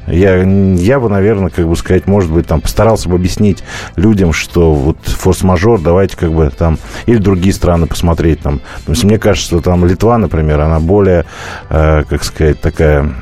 [0.08, 3.64] я, я бы, наверное, как бы сказать, может быть, там постарался бы объяснить
[3.96, 8.60] людям, что вот форс-мажор, давайте как бы там, или другие страны посмотреть там.
[8.86, 11.26] То есть мне кажется, что там Литва, например, она более,
[11.70, 13.14] э, как сказать, такая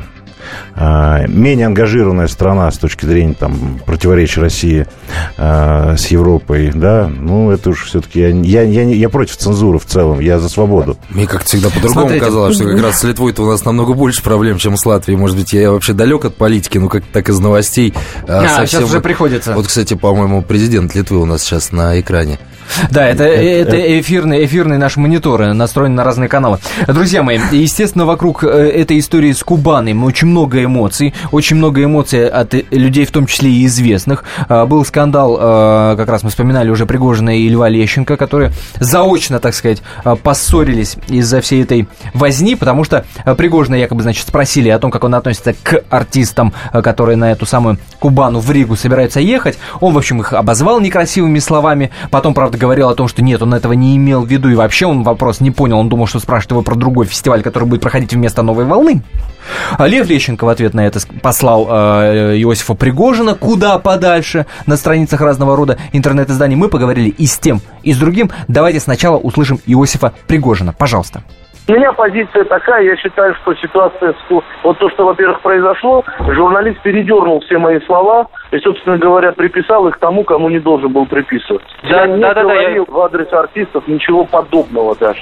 [0.75, 4.87] а, менее ангажированная страна с точки зрения там, противоречия России
[5.37, 8.19] э, с Европой, да, ну, это уж все-таки...
[8.19, 10.97] Я, я, я, я против цензуры в целом, я за свободу.
[11.09, 12.25] Мне как всегда по-другому Смотрите.
[12.25, 15.17] казалось, что как раз с Литвой-то у нас намного больше проблем, чем с Латвией.
[15.17, 17.93] Может быть, я вообще далек от политики, ну, как так из новостей.
[18.27, 18.67] А, а совсем...
[18.67, 19.53] сейчас уже приходится.
[19.53, 22.39] Вот, кстати, по-моему, президент Литвы у нас сейчас на экране.
[22.91, 26.59] Да, это, это эфирный, эфирный наш монитор, настроен на разные каналы.
[26.87, 32.27] Друзья мои, естественно, вокруг э, этой истории с Кубаной очень много эмоций, очень много эмоций
[32.27, 34.23] от людей, в том числе и известных.
[34.47, 39.39] А, был скандал, а, как раз мы вспоминали уже Пригожина и Льва Лещенко, которые заочно,
[39.39, 39.81] так сказать,
[40.23, 43.05] поссорились из-за всей этой возни, потому что
[43.37, 47.77] Пригожина якобы, значит, спросили о том, как он относится к артистам, которые на эту самую
[47.99, 49.57] Кубану в Ригу собираются ехать.
[49.79, 51.91] Он, в общем, их обозвал некрасивыми словами.
[52.09, 54.85] Потом, правда, говорил о том, что нет, он этого не имел в виду, и вообще
[54.85, 55.79] он вопрос не понял.
[55.79, 59.01] Он думал, что спрашивает его про другой фестиваль, который будет проходить вместо «Новой волны».
[59.77, 65.19] А Лев Лещенко в ответ на это послал э, Иосифа Пригожина куда подальше на страницах
[65.21, 66.55] разного рода интернет-изданий.
[66.55, 68.29] Мы поговорили и с тем, и с другим.
[68.47, 70.73] Давайте сначала услышим Иосифа Пригожина.
[70.73, 71.23] Пожалуйста.
[71.67, 74.15] У меня позиция такая, я считаю, что ситуация,
[74.63, 79.97] вот то, что, во-первых, произошло, журналист передернул все мои слова и, собственно говоря, приписал их
[79.99, 81.63] тому, кому не должен был приписывать.
[81.83, 82.97] Да, я не да, говорил да, я...
[82.97, 85.21] в адрес артистов ничего подобного даже.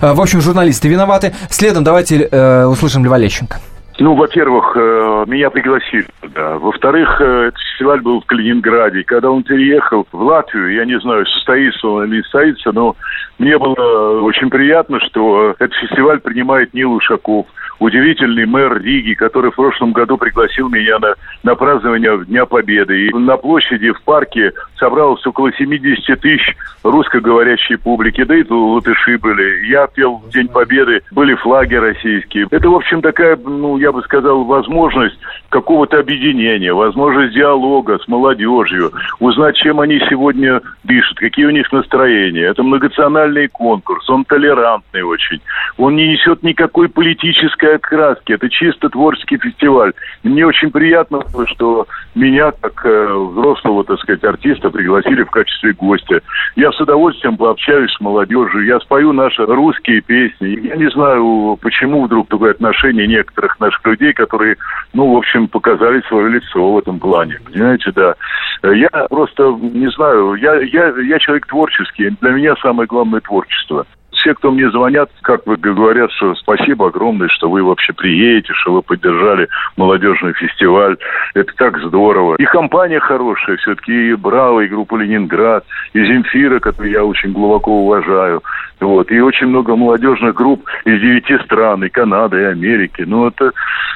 [0.00, 1.34] А, в общем, журналисты виноваты.
[1.50, 3.56] Следом давайте э, услышим Льва Лещенко.
[4.00, 6.58] Ну, во-первых, э, меня пригласили туда.
[6.58, 9.02] Во-вторых, э, этот фестиваль был в Калининграде.
[9.02, 12.94] Когда он переехал в Латвию, я не знаю, состоится он или не состоится, но
[13.38, 17.46] мне было очень приятно, что этот фестиваль принимает Нил Ушаков,
[17.78, 23.06] удивительный мэр Риги, который в прошлом году пригласил меня на, на празднование Дня Победы.
[23.06, 29.66] И на площади, в парке собралось около 70 тысяч русскоговорящей публики, да и латыши были.
[29.66, 32.46] Я пел День Победы, были флаги российские.
[32.50, 38.92] Это, в общем, такая, ну, я бы сказал, возможность какого-то объединения, возможность диалога с молодежью,
[39.20, 42.46] узнать, чем они сегодня дышат, какие у них настроения.
[42.46, 45.40] Это многонациональный конкурс, он толерантный очень.
[45.76, 49.92] Он не несет никакой политической окраски, это чисто творческий фестиваль.
[50.22, 56.20] мне очень приятно, что меня, как э, взрослого, так сказать, артиста, пригласили в качестве гостя.
[56.56, 60.66] Я с удовольствием пообщаюсь с молодежью, я спою наши русские песни.
[60.66, 64.56] Я не знаю, почему вдруг такое отношение некоторых наших людей, которые,
[64.92, 67.38] ну, в общем, показали свое лицо в этом плане.
[67.44, 68.14] Понимаете, да.
[68.62, 73.86] Я просто не знаю, я, я, я человек творческий, для меня самое главное творчество
[74.18, 78.72] все, кто мне звонят, как вы говорят, что спасибо огромное, что вы вообще приедете, что
[78.72, 80.96] вы поддержали молодежный фестиваль.
[81.34, 82.36] Это так здорово.
[82.36, 87.72] И компания хорошая все-таки, и Браво, и группа Ленинград, и Земфира, которую я очень глубоко
[87.82, 88.42] уважаю.
[88.80, 89.10] Вот.
[89.10, 93.02] И очень много молодежных групп из девяти стран, и Канады, и Америки.
[93.06, 93.52] Ну, это,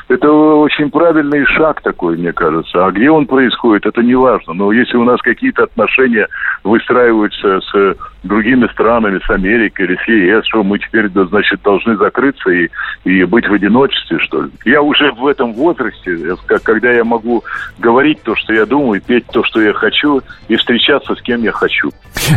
[0.09, 2.85] это очень правильный шаг такой, мне кажется.
[2.85, 4.55] А где он происходит, это не важно.
[4.55, 6.27] Но если у нас какие-то отношения
[6.65, 12.51] выстраиваются с другими странами, с Америкой или с ЕС, что мы теперь, значит, должны закрыться
[12.51, 12.69] и,
[13.05, 14.51] и быть в одиночестве, что ли.
[14.65, 16.19] Я уже в этом возрасте,
[16.65, 17.45] когда я могу
[17.79, 21.53] говорить то, что я думаю, петь то, что я хочу, и встречаться с кем я
[21.53, 21.91] хочу.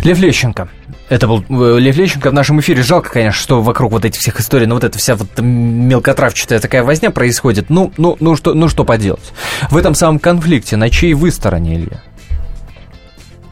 [0.03, 0.67] Лев Лещенко.
[1.07, 2.81] Это был э, Лев Лещенко в нашем эфире.
[2.81, 6.83] Жалко, конечно, что вокруг вот этих всех историй, но вот эта вся вот мелкотравчатая такая
[6.83, 7.69] возня происходит.
[7.69, 9.33] Ну, ну, ну, что, ну что поделать?
[9.69, 12.01] В этом самом конфликте на чьей вы стороне, Илья?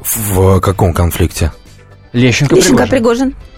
[0.01, 1.51] В каком конфликте?
[2.11, 3.31] Лещенко, Лещенко Пригожин.
[3.31, 3.52] Пригожин.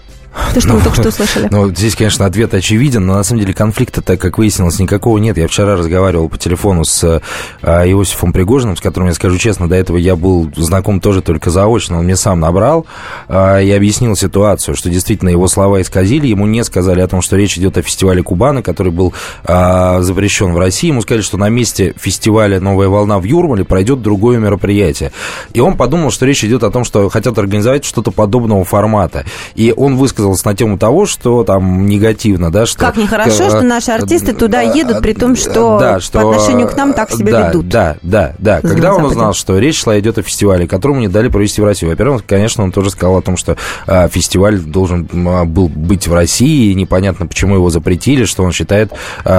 [0.54, 1.48] То, что ну, мы только что услышали.
[1.50, 5.36] Ну, здесь, конечно, ответ очевиден, но на самом деле конфликта, так как выяснилось, никакого нет.
[5.36, 7.22] Я вчера разговаривал по телефону с
[7.62, 11.50] а, Иосифом Пригожиным, с которым, я скажу честно, до этого я был знаком тоже только
[11.50, 11.98] заочно.
[11.98, 12.86] Он мне сам набрал
[13.28, 16.26] а, и объяснил ситуацию, что действительно его слова исказили.
[16.26, 20.52] Ему не сказали о том, что речь идет о фестивале Кубана, который был а, запрещен
[20.52, 20.88] в России.
[20.88, 25.12] Ему сказали, что на месте фестиваля «Новая волна» в Юрмале пройдет другое мероприятие.
[25.54, 29.24] И он подумал, что речь идет о том, что хотят организовать что-то подобного формата.
[29.54, 32.78] И он высказал высказалась на тему того, что там негативно, да, что...
[32.78, 36.76] Как нехорошо, что наши артисты туда едут, при том, что, да, что по отношению к
[36.76, 37.68] нам так себя да, ведут.
[37.68, 38.60] Да, да, да.
[38.60, 41.90] Когда он узнал, что речь шла идет о фестивале, которому не дали провести в Россию.
[41.90, 46.70] Во-первых, конечно, он тоже сказал о том, что фестиваль должен а, был быть в России,
[46.70, 48.92] и непонятно, почему его запретили, что он считает,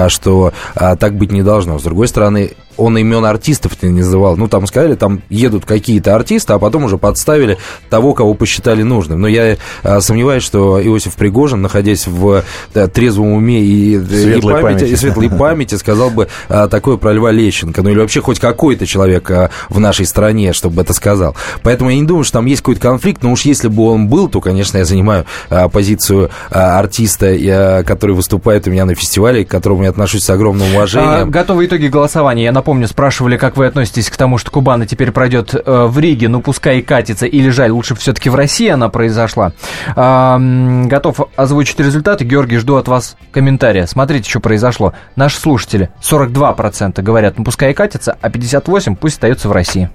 [0.08, 1.78] что так быть не должно.
[1.78, 4.36] С другой стороны, он имен артистов не называл.
[4.36, 7.58] Ну, там сказали, там едут какие-то артисты, а потом уже подставили
[7.90, 9.20] того, кого посчитали нужным.
[9.20, 14.62] Но я а, сомневаюсь, что Иосиф Пригожин, находясь в да, трезвом уме и, и, памяти,
[14.62, 14.84] памяти.
[14.84, 17.82] и светлой памяти, сказал бы а, такое про Льва Лещенко.
[17.82, 21.36] Ну, или вообще хоть какой-то человек а, в нашей стране, чтобы это сказал.
[21.62, 23.22] Поэтому я не думаю, что там есть какой-то конфликт.
[23.22, 27.82] Но уж если бы он был, то, конечно, я занимаю а, позицию а, артиста, а,
[27.82, 31.10] который выступает у меня на фестивале, к которому я отношусь с огромным уважением.
[31.10, 32.44] А, готовы итоги голосования.
[32.44, 36.28] Я напомню, спрашивали, как вы относитесь к тому, что Кубана теперь пройдет э, в Риге,
[36.28, 39.52] ну пускай и катится, или жаль, лучше все-таки в России она произошла.
[39.96, 42.24] А, готов озвучить результаты.
[42.24, 43.86] Георгий, жду от вас комментария.
[43.86, 44.92] Смотрите, что произошло.
[45.16, 49.90] Наши слушатели 42% говорят, ну пускай и катится, а 58% пусть остается в России.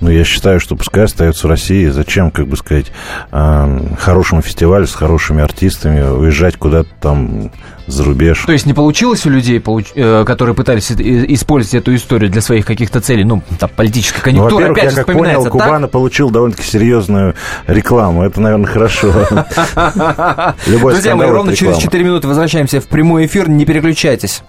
[0.00, 1.86] Ну, я считаю, что пускай остается в России.
[1.88, 2.92] Зачем, как бы сказать,
[3.30, 7.50] хорошему фестивалю с хорошими артистами уезжать куда-то там
[7.90, 8.44] за рубеж.
[8.46, 9.62] То есть не получилось у людей,
[9.94, 14.72] э, которые пытались использовать эту историю для своих каких-то целей, ну, там, политическая конъюнктура, ну,
[14.72, 15.52] опять я как понял, так?
[15.52, 17.34] Кубана получил довольно-таки серьезную
[17.66, 18.22] рекламу.
[18.22, 19.12] Это, наверное, хорошо.
[20.66, 23.48] Друзья мои, ровно через 4 минуты возвращаемся в прямой эфир.
[23.48, 24.42] Не переключайтесь.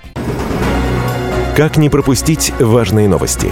[1.56, 3.52] Как не пропустить важные новости?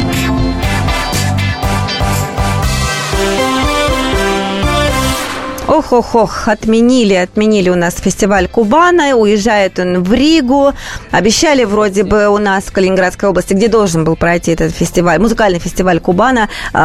[5.91, 10.71] Ох-ох-ох, отменили, отменили у нас фестиваль Кубана, уезжает он в Ригу.
[11.11, 15.59] Обещали вроде бы у нас в Калининградской области, где должен был пройти этот фестиваль, музыкальный
[15.59, 16.77] фестиваль Кубана, э,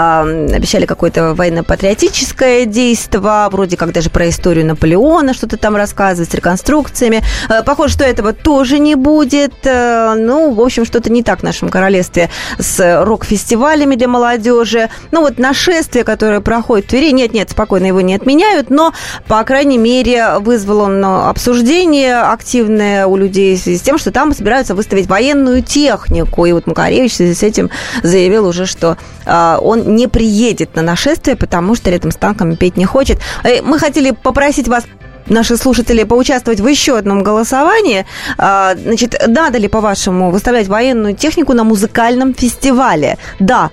[0.57, 3.07] обещали какое-то военно-патриотическое действие,
[3.51, 7.23] вроде как даже про историю Наполеона что-то там рассказывать, с реконструкциями.
[7.49, 9.55] Э, похоже, что этого тоже не будет.
[9.65, 14.89] Э, ну, в общем, что-то не так в нашем королевстве с рок-фестивалями для молодежи.
[15.13, 18.93] Ну, вот нашествие, которое проходит в Твери, нет-нет, спокойно его не отменяют, но,
[19.29, 24.35] по крайней мере, вызвал он обсуждение активное у людей в связи с тем, что там
[24.35, 26.47] собираются выставить военную технику.
[26.47, 27.71] И вот Макаревич в связи с этим
[28.03, 32.77] заявил уже, что э, он не приедет на нашествие, потому что рядом с танками петь
[32.77, 33.19] не хочет.
[33.45, 34.85] Э, мы хотели попросить вас
[35.29, 38.07] наши слушатели поучаствовать в еще одном голосовании.
[38.37, 43.19] Значит, надо ли, по-вашему, выставлять военную технику на музыкальном фестивале?
[43.41, 43.71] Да.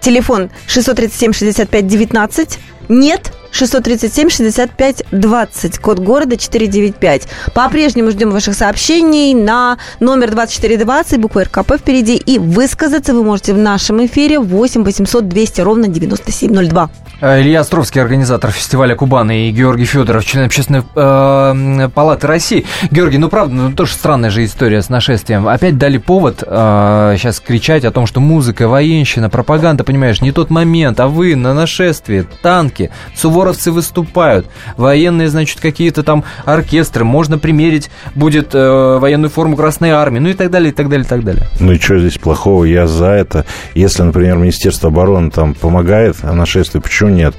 [0.00, 2.58] Телефон 637 65 19.
[2.88, 3.32] Нет.
[3.56, 7.28] 637 65 20, код города 495.
[7.54, 12.16] По-прежнему ждем ваших сообщений на номер 2420, буква РКП впереди.
[12.16, 16.90] И высказаться вы можете в нашем эфире 8 800 200 ровно 9702.
[17.20, 22.66] Э, Илья Островский, организатор фестиваля Кубана, и Георгий Федоров, член общественной э, палаты России.
[22.90, 25.48] Георгий, ну правда, ну тоже странная же история с нашествием.
[25.48, 30.50] Опять дали повод э, сейчас кричать о том, что музыка, военщина, пропаганда, понимаешь, не тот
[30.50, 37.90] момент, а вы на нашествии, танки, суворовцы выступают, военные, значит, какие-то там оркестры, можно примерить
[38.14, 41.24] будет э, военную форму Красной Армии, ну и так далее, и так далее, и так
[41.24, 41.46] далее.
[41.60, 42.64] Ну и что здесь плохого?
[42.64, 43.46] Я за это.
[43.74, 47.34] Если, например, Министерство обороны там помогает а нашествию, почему почему нет?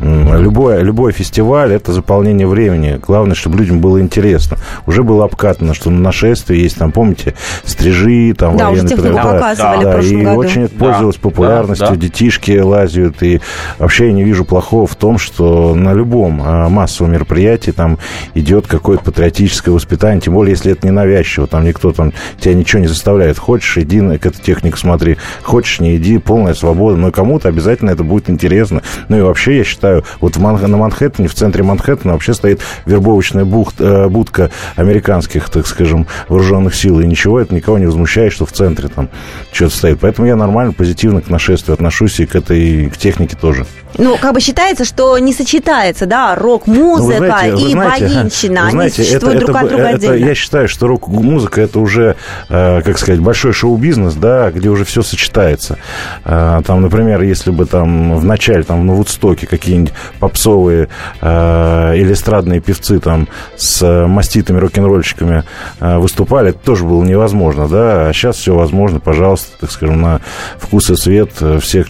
[0.00, 3.00] Любой, любой фестиваль– это заполнение времени.
[3.04, 4.58] Главное, чтобы людям было интересно.
[4.86, 8.96] Уже было обкатано, что на нашествии есть, там, помните, стрижи, там, да, военные...
[8.96, 10.38] Уже да, показывали да, в и году.
[10.38, 12.00] очень это пользовалось да, популярностью, да, да.
[12.00, 13.40] детишки лазят, и
[13.78, 17.98] вообще я не вижу плохого в том, что на любом а, массовом мероприятии там
[18.34, 22.80] идет какое-то патриотическое воспитание, тем более, если это не навязчиво, там никто там тебя ничего
[22.80, 23.38] не заставляет.
[23.38, 28.04] Хочешь, иди к этой технике смотри, хочешь, не иди, полная свобода, но кому-то обязательно это
[28.04, 28.82] будет интересно.
[29.08, 32.60] Ну и вообще, я считаю, вот в Ман- на Манхэттене, в центре Манхэттена вообще стоит
[32.86, 37.00] вербовочная бухт, э, будка американских, так скажем, вооруженных сил.
[37.00, 39.08] И ничего это никого не возмущает, что в центре там
[39.52, 39.98] что-то стоит.
[40.00, 43.66] Поэтому я нормально, позитивно к нашествию отношусь и к этой к технике тоже.
[43.96, 48.60] Ну, как бы считается, что не сочетается, да, рок-музыка Ну, знаете, и знаете, воинщина.
[48.62, 50.14] вы Они знаете, существуют это, друг это, от друга это- отдельно.
[50.26, 52.16] Я считаю, что рок-музыка это уже,
[52.48, 55.78] э, как сказать, большой шоу-бизнес, да, где уже все сочетается.
[56.24, 60.88] Э, там, например, если бы там в начале, там, на Вудстоке какие-нибудь попсовые
[61.20, 65.44] э, или эстрадные певцы там с маститыми рок-н-ролльщиками
[65.80, 70.20] э, выступали, это тоже было невозможно, да, а сейчас все возможно, пожалуйста, так скажем, на
[70.58, 71.86] вкус и цвет э, всех,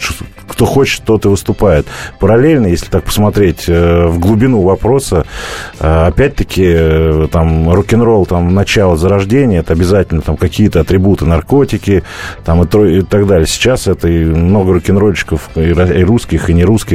[0.47, 1.87] кто хочет, тот и выступает.
[2.21, 5.25] Параллельно, если так посмотреть в глубину вопроса,
[5.79, 12.03] опять-таки, там, рок-н-ролл, там, начало зарождения, это обязательно там какие-то атрибуты, наркотики,
[12.45, 13.47] там, и, и так далее.
[13.47, 16.94] Сейчас это и много рок-н-ролльщиков, и, и русских, и не русских,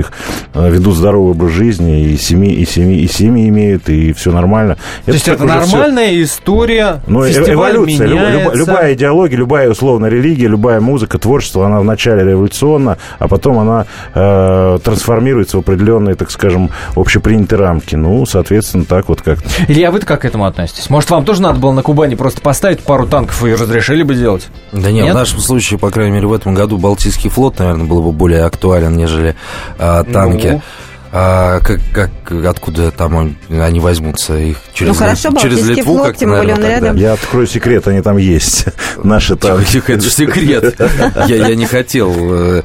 [0.53, 4.77] э, ведут здоровый образ жизни, и семьи, и семьи, и семьи имеют, и все нормально.
[5.05, 8.07] То есть это уже всё- нормальная история, ну, э- эволюция.
[8.07, 8.57] Люб- люб- меняется.
[8.57, 14.79] любая идеология, любая условно религия, любая музыка, творчество, она вначале революционна, а потом она э,
[14.83, 17.95] трансформируется в определенные, так скажем, общепринятые рамки.
[17.95, 19.47] Ну, соответственно, так вот как-то.
[19.67, 20.89] Илья, вы-то как к этому относитесь?
[20.89, 24.47] Может, вам тоже надо было на Кубани просто поставить пару танков и разрешили бы делать?
[24.71, 25.13] Да нет, Нет?
[25.13, 28.43] в нашем случае, по крайней мере, в этом году Балтийский флот, наверное, был бы более
[28.43, 29.35] актуален, нежели
[30.03, 30.47] танки.
[30.47, 30.61] Ну.
[31.11, 32.11] А, как, как,
[32.45, 34.35] откуда там он- они возьмутся?
[34.35, 36.95] Их через, Ну, хорошо, через Литву флот, как-то, тем более он рядом.
[36.97, 38.65] Я открою секрет, они там есть.
[39.03, 39.57] Наши там.
[39.59, 40.79] Тихо, тихо, это секрет.
[41.27, 42.63] Я, я не хотел.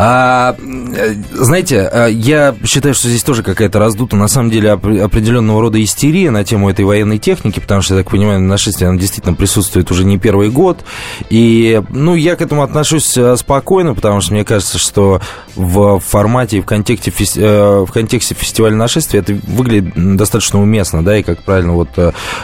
[0.00, 0.54] А,
[0.96, 5.60] э, знаете, э, я считаю, что здесь тоже какая-то раздута, на самом деле, оп- определенного
[5.60, 9.34] рода истерия на тему этой военной техники, потому что, я так понимаю, нашествие, оно действительно
[9.34, 10.84] присутствует уже не первый год.
[11.30, 15.20] И, ну, я к этому отношусь э, спокойно, потому что мне кажется, что
[15.56, 21.24] в формате и в контексте, в контексте фестиваля нашествия это выглядит достаточно уместно, да, и
[21.24, 21.88] как правильно вот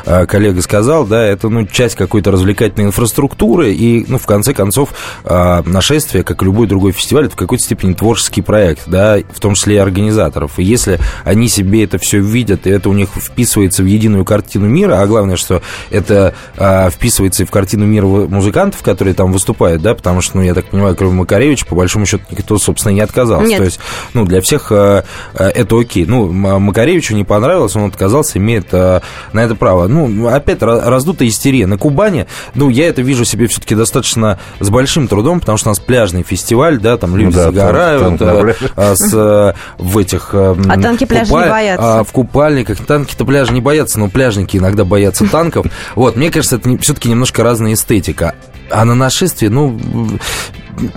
[0.04, 4.88] коллега сказал, да, это, ну, часть какой-то развлекательной инфраструктуры, и, ну, в конце концов,
[5.24, 9.76] нашествие, как и любой другой фестиваль, это какой-то степени творческий проект, да, в том числе
[9.76, 10.58] и организаторов.
[10.58, 14.66] И если они себе это все видят, и это у них вписывается в единую картину
[14.66, 19.82] мира, а главное, что это э, вписывается и в картину мира музыкантов, которые там выступают,
[19.82, 23.00] да, потому что, ну, я так понимаю, кроме Макаревича, по большому счету, никто, собственно, не
[23.00, 23.48] отказался.
[23.48, 23.58] Нет.
[23.58, 23.80] То есть,
[24.12, 26.06] ну, для всех э, э, это окей.
[26.06, 29.00] Ну, Макаревичу не понравилось, он отказался, имеет э,
[29.32, 29.86] на это право.
[29.86, 31.66] Ну, опять ра- раздутая истерия.
[31.66, 35.72] На Кубани, ну, я это вижу себе все-таки достаточно с большим трудом, потому что у
[35.72, 38.70] нас пляжный фестиваль, да, там люди да, загорают там- там пляже.
[38.76, 40.30] а, с, э, в этих...
[40.32, 42.00] э, А танки пляжа не боятся.
[42.00, 42.78] а, в купальниках.
[42.84, 45.66] Танки-то пляжа не боятся, но пляжники иногда боятся танков.
[45.94, 48.34] Вот, мне кажется, это все-таки немножко разная эстетика.
[48.70, 49.78] А на нашествии, ну,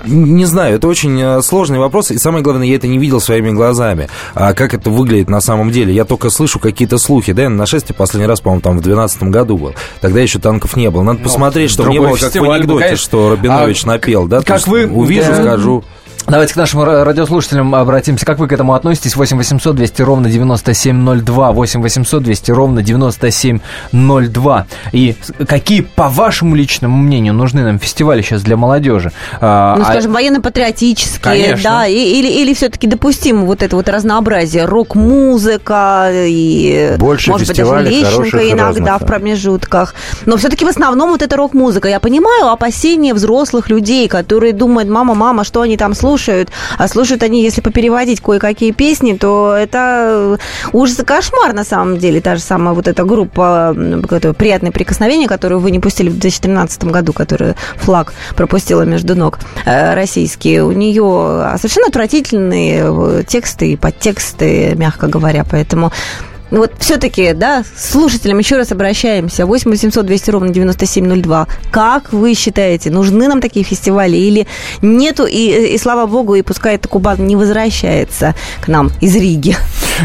[0.05, 3.51] не знаю, это очень э, сложный вопрос, и самое главное, я это не видел своими
[3.51, 4.07] глазами.
[4.33, 5.93] А как это выглядит на самом деле?
[5.93, 7.33] Я только слышу какие-то слухи.
[7.33, 9.75] Да, я на нашествие последний раз, по-моему, там в 2012 году был.
[10.01, 11.03] Тогда еще танков не было.
[11.03, 12.97] Надо посмотреть, чтобы не было как в анекдоте, конечно.
[13.05, 14.27] что Рабинович А напел.
[14.27, 15.83] Да, То как вы, Увижу, э, скажу.
[16.29, 18.25] Давайте к нашим ра- радиослушателям обратимся.
[18.25, 19.15] Как вы к этому относитесь?
[19.15, 21.51] 8 800 200 ровно 9702.
[21.53, 24.65] 8 800 200 ровно 9702.
[24.91, 25.15] И
[25.47, 29.13] какие, по вашему личному мнению, нужны нам фестивали сейчас для молодежи?
[29.39, 31.63] А, Ну, а- скажем, военно-патриотические, Конечно.
[31.69, 37.55] да, и- или, или все-таки допустимо вот это вот разнообразие, рок-музыка и, Больше может быть,
[37.55, 39.95] даже Лещенко иногда разных, в промежутках.
[40.25, 41.87] Но все-таки в основном вот это рок-музыка.
[41.87, 46.16] Я понимаю опасения взрослых людей, которые думают, мама, мама, что они там слушают?
[46.77, 50.37] А слушают они, если попереводить кое-какие песни, то это
[50.73, 52.21] ужас и кошмар на самом деле.
[52.21, 53.75] Та же самая вот эта группа
[54.37, 59.93] «Приятное прикосновение», которую вы не пустили в 2013 году, которая флаг пропустила между ног э,
[59.93, 60.63] российские.
[60.63, 65.45] У нее совершенно отвратительные э, тексты и подтексты, мягко говоря.
[65.49, 65.91] Поэтому
[66.51, 69.45] ну вот все-таки, да, слушателям еще раз обращаемся.
[69.45, 71.47] 8 800 200 ровно 9702.
[71.71, 74.47] Как вы считаете, нужны нам такие фестивали или
[74.81, 75.25] нету?
[75.25, 79.55] И, и слава богу, и пускай это Кубан не возвращается к нам из Риги.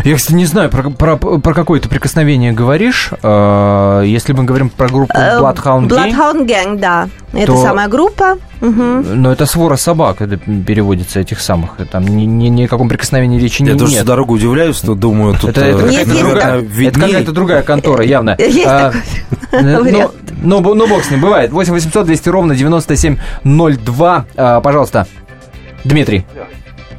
[0.05, 3.11] Я, кстати, не знаю, про, про, про какое ты прикосновение говоришь.
[3.22, 7.09] Э, Если мы говорим про группу Bloodhound Gang, Bloodhound Gang, да.
[7.32, 8.38] Это То- самая группа.
[8.62, 11.76] Но это свора собак, это переводится этих самых.
[11.90, 13.98] Там ни, ни, ни о каком прикосновении речи Я не, тоже нет.
[14.00, 15.50] всю дорогу удивляюсь, что думаю, тут...
[15.50, 18.36] Это, это э, какая-то другая, это какая-то другая контора, явно.
[18.38, 18.92] Есть А,
[19.52, 20.12] ну, вариант.
[20.42, 21.50] ну, бо- ну, бог с ним, бывает.
[21.50, 24.24] 8 800 200 ровно 9702.
[24.36, 25.06] А, Пожалуйста,
[25.84, 26.24] Дмитрий.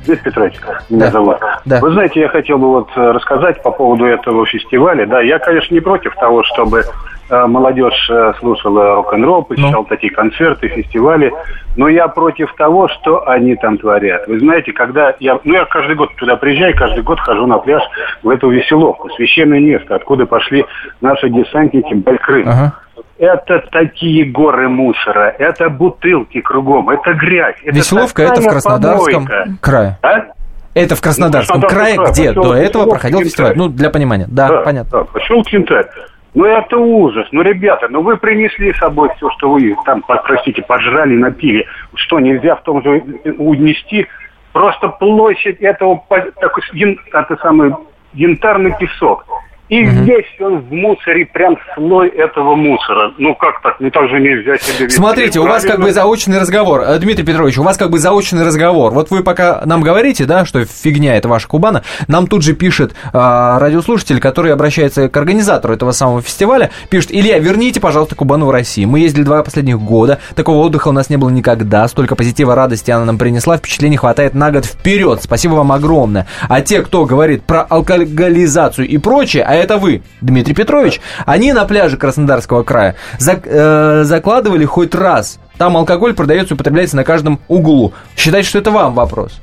[0.05, 0.55] Дмитрий Петрович,
[0.89, 1.11] меня Да.
[1.11, 1.37] зовут.
[1.63, 1.79] Да.
[1.79, 5.05] Вы знаете, я хотел бы вот э, рассказать по поводу этого фестиваля.
[5.07, 6.83] Да, я, конечно, не против того, чтобы э,
[7.29, 9.85] молодежь э, слушала рок-н-ролл, посещала ну.
[9.85, 11.31] такие концерты, фестивали.
[11.75, 14.27] Но я против того, что они там творят.
[14.27, 15.39] Вы знаете, когда я...
[15.43, 17.83] Ну, я каждый год туда приезжаю, каждый год хожу на пляж
[18.21, 19.09] в эту веселовку.
[19.11, 20.65] Священное место, откуда пошли
[21.01, 22.47] наши десантники Байкрым.
[22.47, 22.73] Ага.
[23.17, 27.55] Это такие горы мусора, это бутылки кругом, это грязь.
[27.63, 29.57] Это Веселовка это в Краснодарском помойка.
[29.61, 29.97] крае.
[30.01, 30.33] А?
[30.73, 33.53] Это в Краснодарском ну, крае, где до этого проходил фестиваль.
[33.55, 34.25] Ну, для понимания.
[34.27, 34.99] Да, да понятно.
[34.99, 35.85] Да, поселок Кентарь.
[36.33, 37.27] Ну, это ужас.
[37.31, 41.67] Ну, ребята, ну вы принесли с собой все, что вы там, простите, пожрали, напили.
[41.93, 43.03] Что, нельзя в том же
[43.37, 44.07] унести?
[44.51, 46.03] Просто площадь этого,
[46.39, 46.63] такой,
[47.11, 47.75] это самый
[48.13, 49.25] янтарный песок.
[49.69, 50.03] И угу.
[50.03, 53.13] весь он в мусоре, прям слой этого мусора.
[53.17, 53.77] Ну как так?
[53.79, 54.97] Ну так же нельзя себе вести.
[54.97, 56.81] Смотрите, у вас как бы заочный разговор.
[56.81, 58.93] Э, Дмитрий Петрович, у вас как бы заочный разговор.
[58.93, 62.91] Вот вы пока нам говорите, да, что фигня это ваша Кубана, нам тут же пишет
[62.91, 68.51] э, радиослушатель, который обращается к организатору этого самого фестиваля, пишет, Илья, верните, пожалуйста, Кубану в
[68.51, 68.89] Россию.
[68.89, 72.91] Мы ездили два последних года, такого отдыха у нас не было никогда, столько позитива, радости
[72.91, 75.23] она нам принесла, впечатлений хватает на год вперед.
[75.23, 76.27] Спасибо вам огромное.
[76.49, 81.65] А те, кто говорит про алкоголизацию и прочее, а это вы, Дмитрий Петрович, они на
[81.65, 85.39] пляже Краснодарского края зак, э, закладывали хоть раз.
[85.59, 87.93] Там алкоголь продается и употребляется на каждом углу.
[88.17, 89.39] Считайте, что это вам вопрос.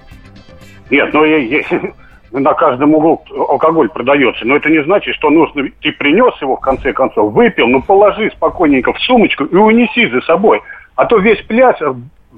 [0.90, 1.62] Нет, ну я, я,
[2.32, 4.44] на каждом углу алкоголь продается.
[4.44, 5.68] Но это не значит, что нужно...
[5.80, 10.22] Ты принес его, в конце концов, выпил, ну положи спокойненько в сумочку и унеси за
[10.22, 10.60] собой.
[10.96, 11.76] А то весь пляж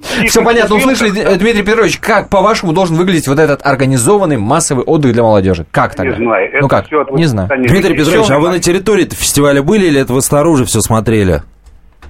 [0.01, 5.23] все понятно, услышали, Дмитрий Петрович, как, по-вашему, должен выглядеть вот этот организованный массовый отдых для
[5.23, 5.65] молодежи?
[5.71, 6.17] Как тогда?
[6.17, 6.49] Не знаю.
[6.61, 6.91] Ну как?
[7.11, 7.49] Не знаю.
[7.49, 11.43] Дмитрий Петрович, а вы на территории фестиваля были или это вы снаружи все смотрели?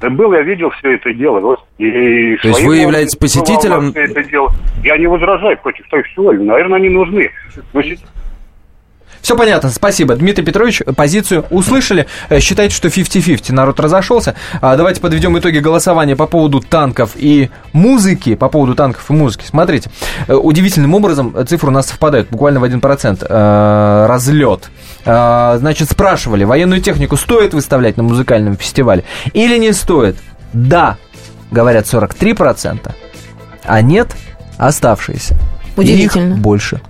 [0.01, 1.57] Да был, я видел все это дело.
[1.77, 3.93] И То есть вы являетесь посетителем?
[3.95, 4.51] Это дело.
[4.83, 6.43] Я не возражаю против того фестиваля.
[6.43, 7.29] Наверное, они нужны.
[7.71, 7.81] Но
[9.23, 10.15] все понятно, спасибо.
[10.15, 12.07] Дмитрий Петрович, позицию услышали.
[12.27, 14.35] Э, считайте, что 50-50, народ разошелся.
[14.59, 18.35] А, давайте подведем итоги голосования по поводу танков и музыки.
[18.35, 19.45] По поводу танков и музыки.
[19.47, 19.89] Смотрите,
[20.27, 24.69] э, удивительным образом цифры у нас совпадают, буквально в 1% э, разлет.
[25.05, 29.03] Значит, спрашивали, военную технику стоит выставлять на музыкальном фестивале
[29.33, 30.15] или не стоит?
[30.53, 30.97] Да,
[31.51, 32.91] говорят 43%,
[33.63, 34.15] а нет,
[34.57, 35.35] оставшиеся.
[35.75, 36.33] Удивительно.
[36.33, 36.81] Их больше.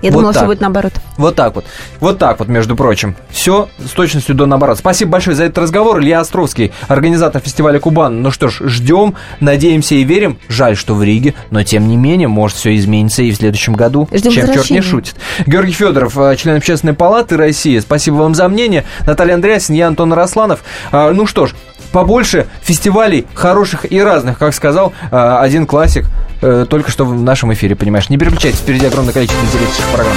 [0.00, 0.42] Я вот думала, так.
[0.42, 0.92] все будет наоборот.
[1.16, 1.64] Вот так вот.
[1.98, 3.16] Вот так вот, между прочим.
[3.30, 4.78] Все с точностью до наоборот.
[4.78, 5.98] Спасибо большое за этот разговор.
[6.00, 8.22] Илья Островский, организатор фестиваля Кубан.
[8.22, 10.38] Ну что ж, ждем, надеемся и верим.
[10.48, 14.08] Жаль, что в Риге, но тем не менее, может все изменится и в следующем году.
[14.12, 15.16] Ждем Чем черт не шутит.
[15.46, 17.78] Георгий Федоров, э, член Общественной палаты России.
[17.80, 18.84] Спасибо вам за мнение.
[19.04, 20.60] Наталья Андреасин, я Антон Росланов.
[20.92, 21.54] А, ну что ж,
[21.90, 26.06] побольше фестивалей хороших и разных, как сказал э, один классик
[26.40, 28.08] э, только что в нашем эфире, понимаешь.
[28.08, 30.16] Не переключайтесь, впереди огромное количество интересных программ.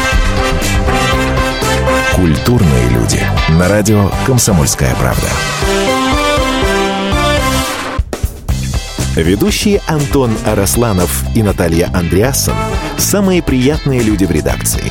[2.15, 3.19] Культурные люди.
[3.49, 5.27] На радио «Комсомольская правда».
[9.15, 12.55] Ведущие Антон Арасланов и Наталья Андреасон–
[12.97, 14.83] самые приятные люди в редакции.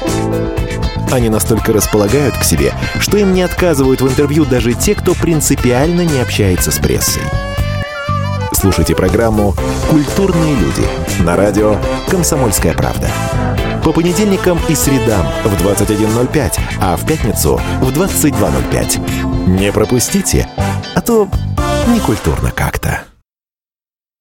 [1.11, 6.03] Они настолько располагают к себе, что им не отказывают в интервью даже те, кто принципиально
[6.03, 7.23] не общается с прессой.
[8.61, 9.55] Слушайте программу
[9.89, 10.87] «Культурные люди»
[11.23, 11.77] на радио
[12.11, 13.09] «Комсомольская правда».
[13.83, 19.59] По понедельникам и средам в 21.05, а в пятницу в 22.05.
[19.59, 20.47] Не пропустите,
[20.95, 21.27] а то
[21.89, 23.10] некультурно как-то.